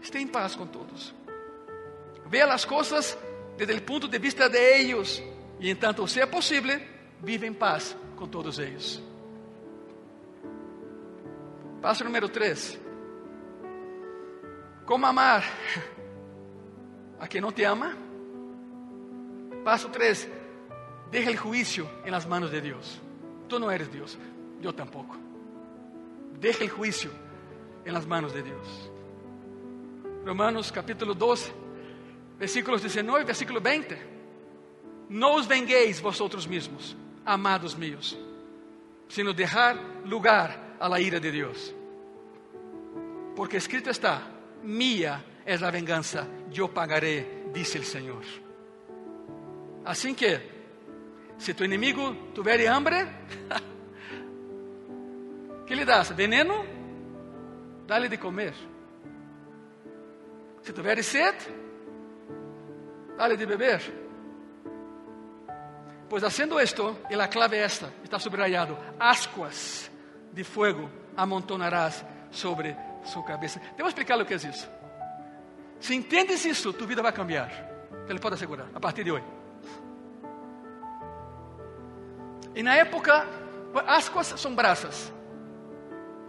Esteja 0.00 0.24
em 0.24 0.28
paz 0.28 0.54
com 0.54 0.66
todos. 0.66 1.14
Veja 2.26 2.54
as 2.54 2.64
coisas 2.64 3.18
desde 3.66 3.82
o 3.82 3.86
ponto 3.86 4.08
de 4.08 4.18
vista 4.18 4.48
de 4.48 4.58
ellos 4.58 5.22
e, 5.58 5.70
entanto, 5.70 6.06
se 6.08 6.20
é 6.20 6.26
possível, 6.26 6.80
vive 7.22 7.46
em 7.46 7.52
paz 7.52 7.96
com 8.16 8.26
todos 8.26 8.58
eles. 8.58 9.02
Passo 11.80 12.04
número 12.04 12.28
3. 12.28 12.78
Como 14.86 15.06
amar 15.06 15.44
a 17.18 17.28
quem 17.28 17.40
não 17.40 17.52
te 17.52 17.62
ama? 17.64 17.96
Passo 19.64 19.88
3. 19.88 20.28
Deja 21.10 21.30
o 21.30 21.36
juízo 21.36 21.88
em 22.04 22.10
las 22.10 22.24
manos 22.24 22.50
de 22.50 22.60
Deus. 22.60 23.00
Tu 23.48 23.58
não 23.58 23.70
eres 23.70 23.88
Deus, 23.88 24.18
eu 24.62 24.72
tampouco. 24.72 25.18
Deja 26.38 26.64
o 26.64 26.68
juízo 26.68 27.10
em 27.84 27.90
las 27.90 28.06
manos 28.06 28.32
de 28.32 28.42
Deus. 28.42 28.90
Romanos 30.24 30.70
capítulo 30.70 31.14
12, 31.14 31.52
versículos 32.40 32.80
19 32.80 33.24
versículo 33.24 33.60
20. 33.60 33.96
Não 35.10 35.34
os 35.34 35.46
vengueis 35.46 36.00
vosotros 36.00 36.46
mesmos, 36.46 36.96
amados 37.24 37.74
míos, 37.74 38.18
sino 39.08 39.34
dejar 39.34 39.76
lugar 40.06 40.76
a 40.80 40.88
la 40.88 41.00
ira 41.00 41.20
de 41.20 41.30
Deus. 41.30 41.74
Porque 43.36 43.58
escrito 43.58 43.90
está: 43.90 44.22
Mía 44.62 45.22
es 45.44 45.60
la 45.60 45.70
venganza, 45.70 46.26
yo 46.50 46.68
pagaré, 46.68 47.44
dice 47.52 47.76
el 47.76 47.84
Señor. 47.84 48.24
Assim 49.84 50.14
que, 50.14 50.40
se 51.36 51.52
tu 51.52 51.64
inimigo 51.64 52.30
tiver 52.34 52.66
hambre, 52.68 53.06
que 55.66 55.76
lhe 55.76 55.84
das? 55.84 56.16
Veneno? 56.16 56.64
Dá-lhe 57.86 58.08
de 58.08 58.18
comer. 58.18 58.54
Se 60.62 60.72
tiver 60.72 61.02
sede, 61.02 61.69
dá-lhe 63.20 63.36
de 63.36 63.44
beber. 63.44 63.82
Pois 66.08 66.24
haciendo 66.24 66.58
esto, 66.58 66.96
e 67.10 67.14
a 67.14 67.28
clave 67.28 67.58
esta, 67.58 67.92
está 68.02 68.18
subrayado, 68.18 68.78
ascuas 68.98 69.90
de 70.32 70.42
fuego 70.42 70.90
amontonarás 71.14 72.02
sobre 72.30 72.74
sua 73.04 73.22
cabeça. 73.22 73.60
Devo 73.76 73.88
explicar 73.88 74.18
o 74.18 74.24
que 74.24 74.32
é 74.32 74.36
isso. 74.36 74.68
Se 75.78 75.94
entendes 75.94 76.46
isso, 76.46 76.72
tua 76.72 76.86
vida 76.86 77.02
vai 77.02 77.12
cambiar. 77.12 77.50
Ele 78.08 78.18
pode 78.18 78.36
assegurar, 78.36 78.68
a 78.74 78.80
partir 78.80 79.04
de 79.04 79.12
hoje. 79.12 79.26
E 82.54 82.62
na 82.62 82.74
época, 82.74 83.26
ascuas 83.86 84.28
são 84.28 84.54
brasas. 84.54 85.12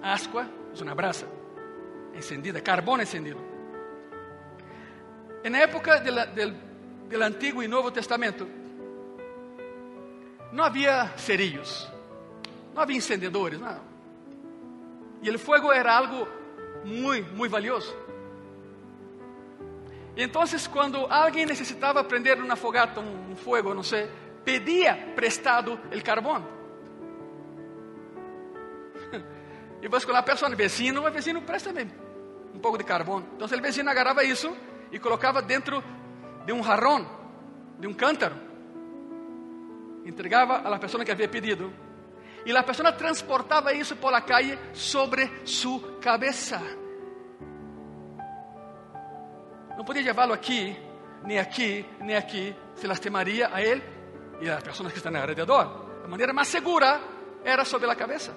Ascua 0.01 0.45
é 0.77 0.83
uma 0.83 0.93
brasa 0.93 1.25
encendida, 2.13 2.59
carbono 2.59 3.01
encendido. 3.01 3.39
E 5.43 5.49
na 5.49 5.59
época 5.59 5.99
do 5.99 6.70
Antigo 7.19 7.61
e 7.61 7.67
Novo 7.67 7.91
Testamento, 7.91 8.47
não 10.51 10.63
havia 10.63 11.11
cerilhos, 11.17 11.89
não 12.73 12.81
havia 12.81 12.97
encendedores, 12.97 13.59
não. 13.59 13.79
E 15.21 15.29
o 15.29 15.39
fogo 15.39 15.71
era 15.71 15.95
algo 15.95 16.27
muito, 16.83 17.33
muito 17.33 17.51
valioso. 17.51 17.95
Então, 20.15 20.43
quando 20.71 21.05
alguém 21.05 21.45
necessitava 21.45 22.03
prender 22.03 22.37
uma 22.37 22.55
fogata, 22.55 22.99
um, 22.99 23.35
fogo, 23.35 23.73
não 23.73 23.83
sei, 23.83 24.09
pedia 24.43 24.95
prestado 25.15 25.79
o 25.91 26.03
carvão. 26.03 26.45
E 29.79 29.85
depois, 29.85 30.05
quando 30.05 30.17
a 30.17 30.21
pessoa, 30.21 30.55
vecino, 30.55 31.03
o 31.03 31.11
vecino 31.11 31.41
presta-me 31.41 31.89
um 32.53 32.59
pouco 32.59 32.77
de 32.77 32.83
carvão. 32.83 33.25
Então, 33.35 33.47
o 33.47 33.61
vecino 33.61 33.89
agarrava 33.89 34.23
isso 34.23 34.55
e 34.91 34.99
colocava 34.99 35.41
dentro 35.41 35.83
de 36.45 36.53
um 36.53 36.63
jarrão, 36.63 37.07
de 37.79 37.87
um 37.87 37.93
cântaro. 37.93 38.35
Entregava 40.05 40.57
a 40.57 40.79
pessoa 40.79 41.05
que 41.05 41.11
havia 41.11 41.27
pedido. 41.27 41.71
E 42.45 42.55
a 42.55 42.63
pessoa 42.63 42.91
transportava 42.91 43.73
isso 43.73 43.95
por 43.95 44.11
la 44.11 44.21
calle 44.21 44.57
sobre 44.73 45.29
sua 45.45 45.99
cabeça. 45.99 46.59
Não 49.77 49.85
podia 49.85 50.03
levá-lo 50.03 50.33
aqui, 50.33 50.75
nem 51.23 51.37
aqui, 51.37 51.85
nem 51.99 52.15
aqui. 52.15 52.55
Se 52.75 52.87
lastimaria 52.87 53.49
a 53.53 53.61
ele 53.61 53.83
e 54.41 54.49
as 54.49 54.63
pessoas 54.63 54.91
que 54.91 54.97
estão 54.97 55.15
ao 55.15 55.27
redor. 55.27 56.01
A 56.03 56.07
maneira 56.07 56.33
mais 56.33 56.47
segura 56.47 56.99
era 57.43 57.63
sobre 57.63 57.89
a 57.89 57.95
cabeça. 57.95 58.35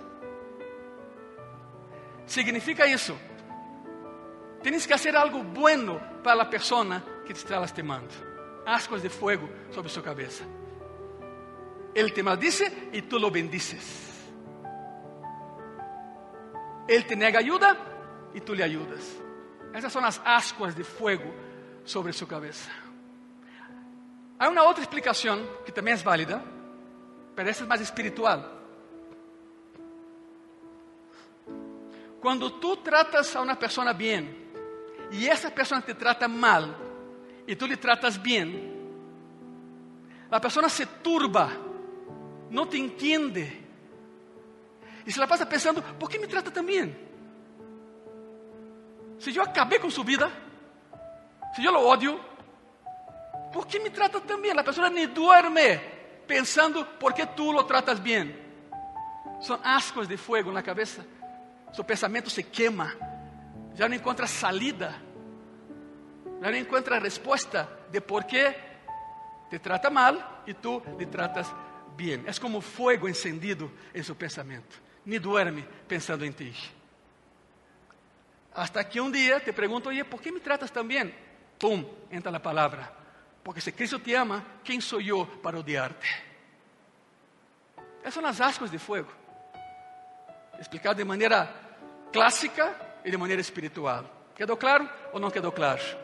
Significa 2.26 2.86
isso. 2.86 3.18
Tienes 4.62 4.86
que 4.86 4.92
fazer 4.92 5.16
algo 5.16 5.42
bueno 5.42 6.00
para 6.22 6.42
a 6.42 6.46
pessoa 6.46 7.02
que 7.24 7.32
te 7.32 7.38
está 7.38 7.58
lastimando. 7.58 8.08
Ascos 8.66 9.02
de 9.02 9.08
fuego 9.08 9.48
sobre 9.70 9.90
sua 9.90 10.02
cabeça. 10.02 10.44
Ele 11.94 12.10
te 12.10 12.22
maldice 12.22 12.90
e 12.92 13.02
tu 13.02 13.18
lo 13.18 13.30
bendices. 13.30 14.14
Ele 16.88 17.04
te 17.04 17.16
nega 17.16 17.38
ajuda 17.38 17.76
e 18.34 18.40
tu 18.40 18.54
lhe 18.54 18.62
ajudas. 18.62 19.22
Essas 19.72 19.92
são 19.92 20.04
as 20.04 20.20
ascuas 20.24 20.74
de 20.74 20.84
fuego 20.84 21.32
sobre 21.84 22.12
sua 22.12 22.26
cabeça. 22.26 22.70
Há 24.38 24.48
uma 24.48 24.62
outra 24.62 24.82
explicação 24.82 25.46
que 25.64 25.72
também 25.72 25.94
é 25.94 25.96
válida, 25.96 26.42
mas 27.36 27.46
essa 27.46 27.64
é 27.64 27.66
mais 27.66 27.80
espiritual. 27.80 28.52
Quando 32.20 32.50
tu 32.50 32.76
tratas 32.76 33.34
a 33.36 33.42
uma 33.42 33.54
pessoa 33.54 33.92
bem 33.92 34.34
e 35.12 35.28
essa 35.28 35.50
pessoa 35.50 35.80
te 35.80 35.94
trata 35.94 36.26
mal 36.26 36.83
e 37.46 37.54
tu 37.54 37.66
lhe 37.66 37.76
tratas 37.76 38.16
bem, 38.16 38.72
a 40.30 40.40
pessoa 40.40 40.68
se 40.68 40.86
turba, 40.86 41.50
não 42.50 42.66
te 42.66 42.78
entende. 42.78 43.62
E 45.06 45.12
se 45.12 45.18
ela 45.18 45.28
passa 45.28 45.46
pensando, 45.46 45.82
por 45.98 46.10
que 46.10 46.18
me 46.18 46.26
trata 46.26 46.50
tão 46.50 46.64
bem? 46.64 46.96
Se 49.18 49.34
eu 49.34 49.42
acabei 49.42 49.78
com 49.78 49.90
sua 49.90 50.04
vida, 50.04 50.30
se 51.54 51.64
eu 51.64 51.72
o 51.72 51.86
odio, 51.86 52.20
¿por 53.52 53.66
qué 53.66 53.78
me 53.78 53.90
trata 53.90 54.20
tan 54.20 54.40
bien? 54.40 54.56
La 54.56 54.64
persona 54.64 54.90
ni 54.90 55.06
duerme 55.06 55.78
pensando 56.26 56.84
por 56.98 57.14
qué 57.14 57.26
tú 57.26 57.52
lo 57.52 57.64
tratas 57.64 58.02
bien. 58.02 58.36
Son 59.40 59.60
ascos 59.62 60.08
de 60.08 60.16
fuego 60.16 60.48
en 60.50 60.54
la 60.54 60.62
cabeza. 60.62 61.04
Su 61.72 61.84
pensamiento 61.84 62.30
se 62.30 62.44
quema. 62.44 62.92
Ya 63.74 63.88
no 63.88 63.94
encuentra 63.94 64.26
salida. 64.26 64.96
Ya 66.44 66.50
no 66.50 66.56
encuentra 66.56 67.00
respuesta 67.00 67.66
de 67.90 68.02
por 68.02 68.26
qué 68.26 68.54
te 69.48 69.58
trata 69.58 69.88
mal 69.88 70.42
y 70.44 70.52
tú 70.52 70.82
le 70.98 71.06
tratas 71.06 71.50
bien. 71.96 72.22
Es 72.28 72.38
como 72.38 72.60
fuego 72.60 73.08
encendido 73.08 73.70
en 73.94 74.04
su 74.04 74.14
pensamiento. 74.14 74.76
ni 75.04 75.18
duerme 75.18 75.66
pensando 75.86 76.24
em 76.24 76.32
ti. 76.32 76.52
Hasta 78.54 78.84
que 78.84 79.00
um 79.00 79.10
dia 79.10 79.40
te 79.40 79.52
pergunto, 79.52 79.88
oye, 79.88 80.04
¿por 80.04 80.20
que 80.20 80.30
me 80.30 80.40
tratas 80.40 80.70
tão 80.70 80.86
bem? 80.86 81.14
Pum, 81.58 81.84
entra 82.10 82.34
a 82.36 82.40
palavra. 82.40 82.92
Porque 83.42 83.60
se 83.60 83.72
Cristo 83.72 83.98
te 83.98 84.14
ama, 84.14 84.44
quem 84.62 84.80
sou 84.80 85.00
eu 85.00 85.26
para 85.42 85.58
odiar-te? 85.58 86.22
Essas 88.00 88.14
são 88.14 88.26
as 88.26 88.40
ascuas 88.40 88.70
de 88.70 88.78
fogo. 88.78 89.10
Explicado 90.60 90.96
de 90.96 91.04
maneira 91.04 91.52
clássica 92.12 93.00
e 93.04 93.10
de 93.10 93.16
maneira 93.16 93.40
espiritual. 93.40 94.04
Quedou 94.34 94.56
claro 94.56 94.88
ou 95.12 95.18
não 95.18 95.30
quedou 95.30 95.50
claro? 95.50 96.03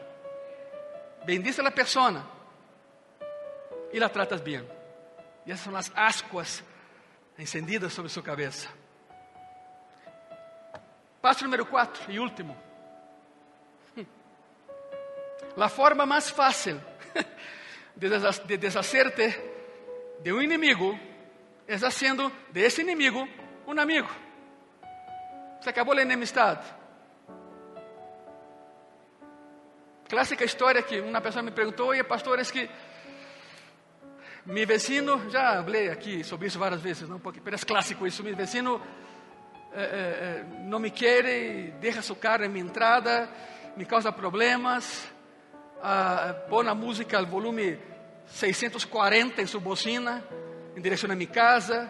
Bendice 1.24 1.60
a 1.60 1.70
pessoa 1.70 2.26
e 3.92 3.98
la 3.98 4.08
tratas 4.08 4.40
bem. 4.40 4.66
E 5.46 5.52
essas 5.52 5.64
são 5.64 5.76
as 5.76 5.92
ascuas 5.94 6.62
encendidas 7.38 7.92
sobre 7.92 8.10
sua 8.10 8.22
cabeça. 8.22 8.68
Passo 11.20 11.44
número 11.44 11.66
4 11.66 12.10
e 12.10 12.18
último. 12.18 12.56
A 15.56 15.68
forma 15.68 16.06
mais 16.06 16.30
fácil 16.30 16.80
de 17.96 18.56
deshacerte 18.56 19.38
de 20.20 20.32
um 20.32 20.40
inimigo 20.40 20.98
é 21.66 21.74
haciendo 21.74 22.32
de 22.50 22.60
esse 22.60 22.80
inimigo 22.80 23.28
um 23.66 23.78
amigo. 23.78 24.08
Se 25.60 25.68
acabou 25.68 25.94
a 25.94 26.02
enemistade. 26.02 26.79
Clássica 30.10 30.44
história 30.44 30.82
que 30.82 31.00
uma 31.00 31.20
pessoa 31.20 31.40
me 31.40 31.52
perguntou, 31.52 31.86
oye 31.86 32.02
pastor, 32.02 32.40
é 32.40 32.42
que 32.42 32.68
mi 34.44 34.66
vecino, 34.66 35.30
já 35.30 35.62
falei 35.62 35.88
aqui 35.88 36.24
sobre 36.24 36.48
isso 36.48 36.58
várias 36.58 36.80
vezes, 36.80 37.08
não? 37.08 37.20
Porque 37.20 37.38
é 37.38 37.58
clássico 37.58 38.04
isso, 38.04 38.24
mi 38.24 38.32
vecino 38.32 38.82
eh, 39.72 40.42
eh, 40.42 40.44
não 40.64 40.80
me 40.80 40.90
quer, 40.90 41.22
deixa 41.78 42.02
seu 42.02 42.16
carro 42.16 42.42
em 42.44 42.48
minha 42.48 42.64
entrada, 42.64 43.28
me 43.76 43.84
causa 43.84 44.10
problemas, 44.10 45.06
ah, 45.80 46.34
põe 46.48 46.66
a 46.66 46.74
música 46.74 47.16
ao 47.16 47.24
volume 47.24 47.78
640 48.26 49.40
em 49.40 49.46
sua 49.46 49.60
bocina, 49.60 50.24
em 50.76 50.80
direção 50.80 51.08
a 51.08 51.14
minha 51.14 51.30
casa, 51.30 51.88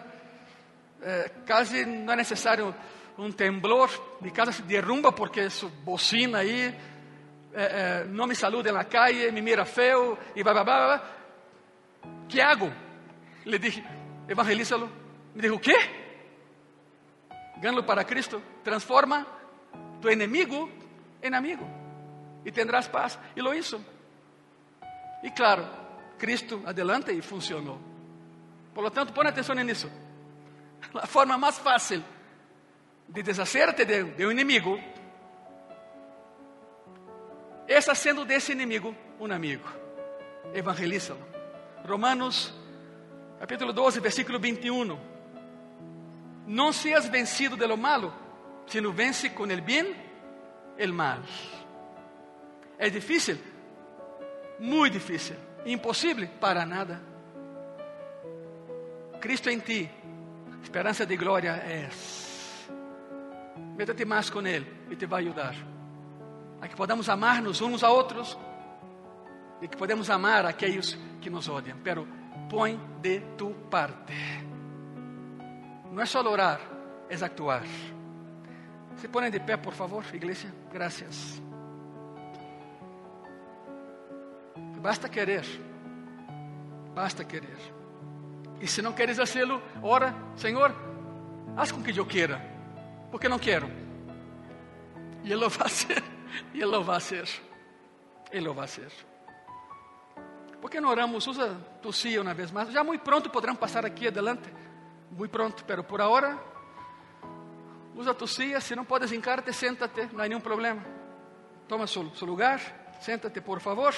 eh, 1.01 1.31
quase 1.47 1.87
não 1.87 2.13
é 2.13 2.17
necessário 2.17 2.71
um 3.17 3.31
temblor, 3.31 3.89
minha 4.21 4.31
casa 4.31 4.51
se 4.51 4.61
derrumba 4.61 5.11
porque 5.11 5.49
sua 5.49 5.71
bocina 5.83 6.37
aí, 6.37 6.71
eh, 7.53 8.03
eh, 8.03 8.05
não 8.07 8.27
me 8.27 8.35
saluda 8.35 8.71
na 8.71 8.83
calle, 8.83 9.31
me 9.31 9.41
mira 9.41 9.65
feio 9.65 10.17
e 10.35 10.43
blá 10.43 10.53
blá 10.53 10.63
blá. 10.63 11.01
que 12.31 12.41
hago? 12.41 12.71
Le 13.45 13.59
dije, 13.59 13.83
evangelízalo. 14.27 14.89
Me 15.35 15.41
dijo, 15.41 15.59
¿qué? 15.59 15.75
Gánalo 17.57 17.85
para 17.85 18.05
Cristo. 18.05 18.41
Transforma 18.63 19.27
tu 20.01 20.07
enemigo 20.07 20.69
en 21.21 21.35
amigo. 21.35 21.67
Y 22.45 22.51
tendrás 22.51 22.87
paz. 22.87 23.19
Y 23.35 23.41
lo 23.41 23.53
hizo. 23.53 23.81
Y 25.23 25.31
claro, 25.31 25.65
Cristo 26.17 26.61
adelante 26.65 27.13
y 27.13 27.21
funcionó. 27.21 27.77
Por 28.73 28.83
lo 28.83 28.91
tanto, 28.91 29.13
pon 29.13 29.27
atención 29.27 29.59
en 29.59 29.69
eso. 29.69 29.89
La 30.93 31.05
forma 31.05 31.37
más 31.37 31.59
fácil 31.59 32.03
de 33.07 33.23
deshacerte 33.23 33.85
de, 33.85 34.03
de 34.03 34.25
un 34.25 34.31
enemigo 34.31 34.79
es 37.73 37.87
haciendo 37.87 38.25
de 38.25 38.35
ese 38.35 38.53
enemigo 38.53 38.95
un 39.19 39.31
amigo. 39.31 39.63
Evangelízalo. 40.53 41.19
Romanos, 41.85 42.53
capítulo 43.39 43.71
12, 43.73 43.99
versículo 43.99 44.39
21. 44.39 44.97
Não 46.47 46.73
seas 46.73 47.09
vencido 47.09 47.55
de 47.55 47.65
lo 47.65 47.77
malo, 47.77 48.13
sino 48.67 48.91
vence 48.91 49.29
com 49.29 49.49
el 49.49 49.61
bien 49.61 49.95
el 50.77 50.91
mal. 50.91 51.21
É 52.77 52.89
difícil? 52.89 53.37
Muito 54.59 54.93
difícil. 54.93 55.35
Impossível? 55.65 56.27
Para 56.39 56.65
nada. 56.65 57.01
Cristo 59.19 59.49
em 59.49 59.59
ti, 59.59 59.89
esperança 60.63 61.05
de 61.05 61.15
glória 61.15 61.51
é. 61.51 61.89
Métete 63.77 64.03
mais 64.03 64.29
com 64.29 64.45
Ele 64.45 64.65
e 64.89 64.95
te 64.95 65.05
vai 65.05 65.21
ajudar. 65.21 65.55
A 66.61 66.67
que 66.67 66.75
podamos 66.75 67.09
amar-nos 67.09 67.59
uns 67.61 67.83
a 67.83 67.89
outros 67.89 68.37
e 69.61 69.67
que 69.67 69.75
podemos 69.75 70.09
amar 70.09 70.45
aqueles 70.45 70.97
que 71.19 71.29
nos 71.29 71.47
odiam. 71.49 71.77
Pero 71.83 72.07
põe 72.49 72.79
de 73.01 73.19
tu 73.37 73.51
parte. 73.69 74.13
Não 75.91 76.01
é 76.01 76.05
só 76.05 76.21
orar, 76.21 76.61
é 77.09 77.15
actuar. 77.23 77.63
Se 78.95 79.07
põem 79.07 79.31
de 79.31 79.39
pé, 79.39 79.57
por 79.57 79.73
favor, 79.73 80.05
igreja. 80.13 80.53
Graças. 80.71 81.41
Basta 84.81 85.07
querer. 85.07 85.45
Basta 86.95 87.23
querer. 87.23 87.57
E 88.59 88.67
se 88.67 88.81
não 88.81 88.93
queres 88.93 89.17
fazê-lo, 89.17 89.61
ora, 89.81 90.13
Senhor, 90.35 90.75
haz 91.55 91.71
com 91.71 91.81
que 91.81 91.97
eu 91.97 92.05
queira, 92.05 92.41
porque 93.11 93.29
não 93.29 93.39
quero. 93.39 93.69
E 95.23 95.31
Ele 95.31 95.39
vai 95.41 95.49
fazer. 95.49 96.03
E 96.53 96.57
Ele 96.57 96.65
lo 96.65 96.83
vai 96.83 96.99
fazer. 96.99 97.27
Ele 98.31 98.45
lo 98.45 98.53
vai 98.53 98.67
fazer. 98.67 98.91
¿Por 100.61 100.69
que 100.69 100.79
não 100.79 100.89
oramos? 100.89 101.25
Usa 101.27 101.59
silla 101.91 102.21
uma 102.21 102.33
vez 102.33 102.51
mais. 102.51 102.71
Já 102.71 102.83
muito 102.83 103.01
pronto 103.01 103.29
poderão 103.29 103.55
passar 103.55 103.85
aqui 103.85 104.07
adelante. 104.07 104.47
Muito 105.11 105.31
pronto, 105.31 105.65
pero 105.65 105.83
por 105.83 105.99
agora, 105.99 106.37
usa 107.95 108.15
silla. 108.27 108.61
Se 108.61 108.75
não 108.75 108.85
podes 108.85 109.11
hincarte, 109.11 109.51
senta-te, 109.51 110.07
não 110.13 110.23
há 110.23 110.27
nenhum 110.27 110.39
problema. 110.39 110.83
Toma 111.67 111.87
seu, 111.87 112.09
seu 112.15 112.27
lugar, 112.27 112.59
senta-te, 113.01 113.41
por 113.41 113.59
favor. 113.59 113.93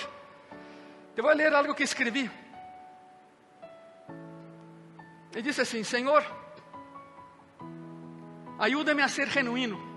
Te 1.15 1.21
vou 1.21 1.33
ler 1.33 1.53
algo 1.53 1.75
que 1.75 1.83
escrevi. 1.83 2.31
E 5.35 5.41
disse 5.41 5.61
assim: 5.61 5.83
Senhor, 5.83 6.23
ajuda-me 8.59 9.01
a 9.01 9.07
ser 9.07 9.27
genuíno. 9.29 9.92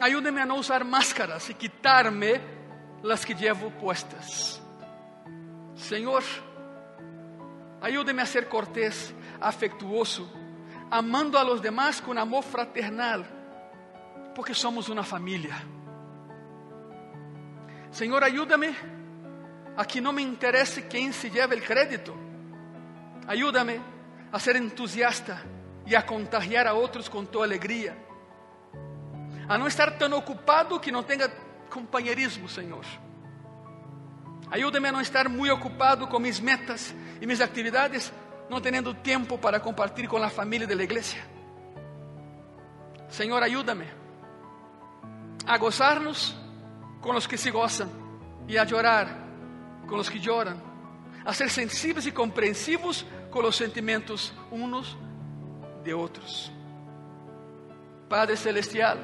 Ajuda-me 0.00 0.40
a 0.40 0.46
não 0.46 0.58
usar 0.58 0.84
máscaras 0.84 1.48
e 1.48 1.54
quitar-me 1.54 2.40
las 3.02 3.24
que 3.24 3.34
llevo 3.34 3.70
puestas. 3.70 4.60
Señor, 5.76 6.22
ayúdeme 7.80 8.22
a 8.22 8.26
ser 8.26 8.48
cortés, 8.48 9.14
afectuoso, 9.40 10.30
amando 10.90 11.38
a 11.38 11.44
los 11.44 11.60
demás 11.60 12.00
con 12.00 12.18
amor 12.18 12.42
fraternal, 12.42 13.24
porque 14.34 14.54
somos 14.54 14.88
una 14.88 15.02
familia. 15.02 15.56
Señor, 17.90 18.24
ayúdame 18.24 18.74
a 19.76 19.84
que 19.84 20.00
no 20.00 20.12
me 20.12 20.22
interese 20.22 20.88
quién 20.88 21.12
se 21.12 21.30
lleve 21.30 21.54
el 21.56 21.62
crédito. 21.62 22.14
Ayúdame 23.26 23.80
a 24.32 24.40
ser 24.40 24.56
entusiasta 24.56 25.42
y 25.86 25.94
a 25.94 26.04
contagiar 26.04 26.66
a 26.66 26.74
otros 26.74 27.08
con 27.08 27.26
tu 27.26 27.42
alegría. 27.42 27.96
A 29.48 29.58
no 29.58 29.66
estar 29.66 29.98
tan 29.98 30.14
ocupado 30.14 30.80
que 30.80 30.92
no 30.92 31.02
tenga 31.02 31.28
companheirismo, 31.70 32.48
Senhor. 32.48 32.84
Ajuda-me 34.50 34.88
a 34.88 34.92
não 34.92 35.00
estar 35.00 35.28
muito 35.28 35.52
ocupado 35.52 36.06
com 36.06 36.18
minhas 36.18 36.38
metas 36.38 36.94
e 37.20 37.26
minhas 37.26 37.40
atividades, 37.40 38.12
não 38.48 38.60
tendo 38.60 38.94
tempo 38.94 39.36
para 39.36 39.58
compartilhar 39.58 40.08
com 40.08 40.16
a 40.18 40.30
família 40.30 40.66
da 40.66 40.74
igreja. 40.74 41.16
Senhor, 43.08 43.42
ajuda-me 43.42 43.86
a 45.46 45.58
gozar-nos 45.58 46.34
com 47.00 47.14
os 47.14 47.26
que 47.26 47.36
se 47.36 47.50
gozam 47.50 47.90
e 48.48 48.56
a 48.58 48.66
chorar 48.66 49.08
com 49.88 49.96
os 49.96 50.08
que 50.08 50.22
choram, 50.22 50.60
a 51.24 51.32
ser 51.32 51.50
sensíveis 51.50 52.06
e 52.06 52.12
compreensivos 52.12 53.04
com 53.30 53.40
os 53.40 53.56
sentimentos 53.56 54.32
uns 54.50 54.96
de 55.82 55.92
outros. 55.92 56.50
Padre 58.08 58.36
Celestial, 58.36 58.98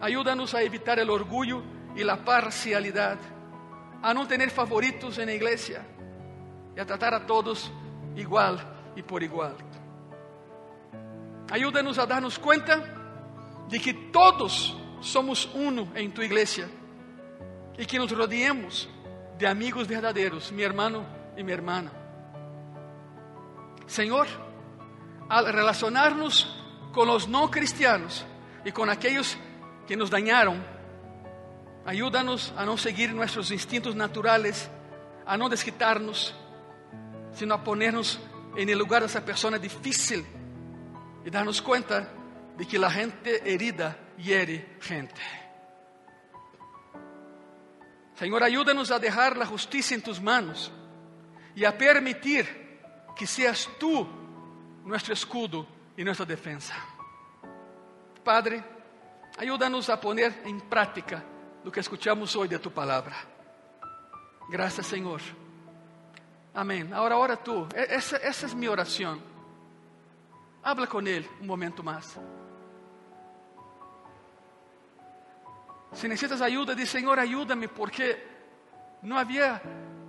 Ayúdanos 0.00 0.54
a 0.54 0.62
evitar 0.62 0.98
el 0.98 1.10
orgullo 1.10 1.62
y 1.94 2.04
la 2.04 2.24
parcialidad, 2.24 3.18
a 4.02 4.14
no 4.14 4.26
tener 4.26 4.50
favoritos 4.50 5.18
en 5.18 5.26
la 5.26 5.34
iglesia 5.34 5.84
y 6.76 6.80
a 6.80 6.86
tratar 6.86 7.14
a 7.14 7.26
todos 7.26 7.70
igual 8.16 8.58
y 8.96 9.02
por 9.02 9.22
igual. 9.22 9.56
Ayúdanos 11.50 11.98
a 11.98 12.06
darnos 12.06 12.38
cuenta 12.38 12.82
de 13.68 13.80
que 13.80 13.92
todos 14.12 14.76
somos 15.00 15.50
uno 15.54 15.88
en 15.94 16.12
tu 16.12 16.22
iglesia 16.22 16.68
y 17.76 17.84
que 17.86 17.98
nos 17.98 18.10
rodeemos 18.10 18.88
de 19.38 19.46
amigos 19.46 19.88
verdaderos, 19.88 20.52
mi 20.52 20.62
hermano 20.62 21.04
y 21.36 21.42
mi 21.42 21.52
hermana. 21.52 21.90
Señor, 23.86 24.26
al 25.28 25.52
relacionarnos 25.52 26.56
con 26.92 27.08
los 27.08 27.28
no 27.28 27.50
cristianos 27.50 28.24
y 28.64 28.72
con 28.72 28.90
aquellos 28.90 29.36
que 29.90 29.96
nos 29.96 30.08
dañaron. 30.08 30.64
Ayúdanos 31.84 32.54
a 32.56 32.64
no 32.64 32.78
seguir 32.78 33.12
nuestros 33.12 33.50
instintos 33.50 33.96
naturales, 33.96 34.70
a 35.26 35.36
no 35.36 35.48
desquitarnos, 35.48 36.32
sino 37.34 37.54
a 37.54 37.64
ponernos 37.64 38.20
en 38.54 38.68
el 38.68 38.78
lugar 38.78 39.02
de 39.02 39.08
esa 39.08 39.24
persona 39.24 39.58
difícil 39.58 40.24
y 41.24 41.28
darnos 41.28 41.60
cuenta 41.60 42.08
de 42.56 42.68
que 42.68 42.78
la 42.78 42.88
gente 42.88 43.42
herida 43.52 43.98
hiere 44.16 44.76
gente. 44.80 45.20
Señor, 48.14 48.44
ayúdanos 48.44 48.92
a 48.92 49.00
dejar 49.00 49.36
la 49.36 49.46
justicia 49.46 49.96
en 49.96 50.02
tus 50.02 50.20
manos 50.20 50.70
y 51.56 51.64
a 51.64 51.76
permitir 51.76 52.78
que 53.16 53.26
seas 53.26 53.68
tú 53.76 54.06
nuestro 54.84 55.14
escudo 55.14 55.66
y 55.96 56.04
nuestra 56.04 56.26
defensa. 56.26 56.76
Padre, 58.22 58.78
ayúdanos 59.40 59.88
a 59.88 59.98
poner 59.98 60.42
en 60.44 60.60
práctica 60.60 61.24
lo 61.64 61.72
que 61.72 61.80
escuchamos 61.80 62.36
hoy 62.36 62.46
de 62.46 62.58
tu 62.58 62.70
palabra. 62.70 63.16
Gracias, 64.50 64.86
Señor. 64.86 65.22
Amén. 66.52 66.92
Ahora 66.92 67.16
ora 67.16 67.42
tú. 67.42 67.66
Esa, 67.74 68.18
esa 68.18 68.46
es 68.46 68.54
mi 68.54 68.68
oración. 68.68 69.18
Habla 70.62 70.86
con 70.86 71.06
Él 71.06 71.26
un 71.40 71.46
momento 71.46 71.82
más. 71.82 72.18
Si 75.92 76.06
necesitas 76.06 76.42
ayuda, 76.42 76.74
di 76.74 76.84
Señor, 76.84 77.18
ayúdame 77.18 77.68
porque 77.68 78.22
no 79.02 79.18
había 79.18 79.62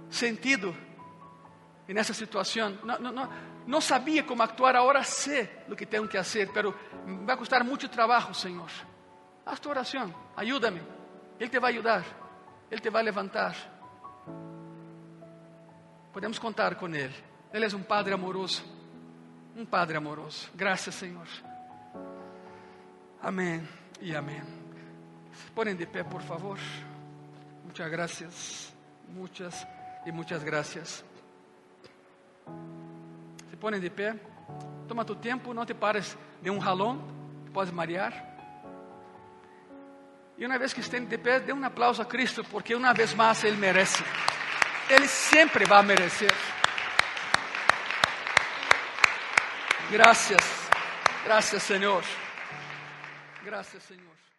sentido 0.10 0.74
en 1.88 1.98
esa 1.98 2.14
situación. 2.14 2.82
No, 2.84 3.00
no, 3.00 3.14
no, 3.14 3.30
no 3.66 3.80
sabía 3.80 4.26
cómo 4.26 4.44
actuar, 4.44 4.76
ahora 4.76 5.06
sé 5.06 5.64
lo 5.70 5.76
que 5.76 5.86
tengo 5.86 6.10
que 6.10 6.18
hacer, 6.18 6.50
pero 6.54 6.76
me 7.06 7.26
va 7.26 7.36
a 7.36 7.38
costar 7.38 7.64
mucho 7.64 7.90
trabajo, 7.90 8.34
Señor. 8.34 8.70
Haz 9.46 9.60
tu 9.60 9.70
oración, 9.70 10.14
ayúdame. 10.36 10.82
Él 11.40 11.50
te 11.50 11.60
va 11.60 11.68
a 11.68 11.72
ayudar, 11.72 12.04
Él 12.70 12.82
te 12.82 12.90
va 12.90 13.00
a 13.00 13.04
levantar. 13.04 13.56
Podemos 16.14 16.40
contar 16.40 16.78
con 16.78 16.94
Él. 16.96 17.12
Él 17.52 17.64
es 17.64 17.74
un 17.74 17.84
Padre 17.84 18.14
amoroso, 18.14 18.64
un 19.56 19.66
Padre 19.66 19.98
amoroso. 19.98 20.50
Gracias, 20.54 20.96
Señor. 20.96 21.28
Amén 23.22 23.68
y 24.02 24.14
amén. 24.14 24.44
Se 25.34 25.52
ponen 25.52 25.78
de 25.78 25.88
pé, 25.88 26.04
por 26.04 26.22
favor. 26.22 26.58
Muchas 27.66 27.90
gracias, 27.90 28.74
muchas 29.14 29.68
y 30.06 30.12
muchas 30.12 30.44
gracias. 30.44 31.04
Se 33.50 33.58
ponen 33.58 33.82
de 33.82 33.92
pé. 33.92 34.20
Toma 34.88 35.06
tu 35.06 35.16
tiempo, 35.16 35.54
não 35.54 35.66
te 35.66 35.74
pares 35.74 36.18
de 36.42 36.50
um 36.50 36.60
jalón, 36.60 37.00
puedes 37.54 37.72
marear. 37.72 38.31
E 40.42 40.46
uma 40.48 40.58
vez 40.58 40.74
que 40.74 40.82
estén 40.82 41.06
de 41.06 41.20
pé, 41.20 41.40
dê 41.40 41.54
um 41.54 41.64
aplauso 41.64 42.02
a 42.02 42.06
Cristo, 42.06 42.44
porque 42.44 42.74
uma 42.74 42.96
vez 42.96 43.14
mais 43.14 43.44
Ele 43.44 43.58
merece. 43.58 44.04
Ele 44.90 45.08
sempre 45.08 45.66
vai 45.66 45.84
merecer. 45.84 46.34
Graças, 49.92 50.70
graças 51.24 51.62
Senhor. 51.62 52.04
Graças 53.44 53.84
Senhor. 53.84 54.31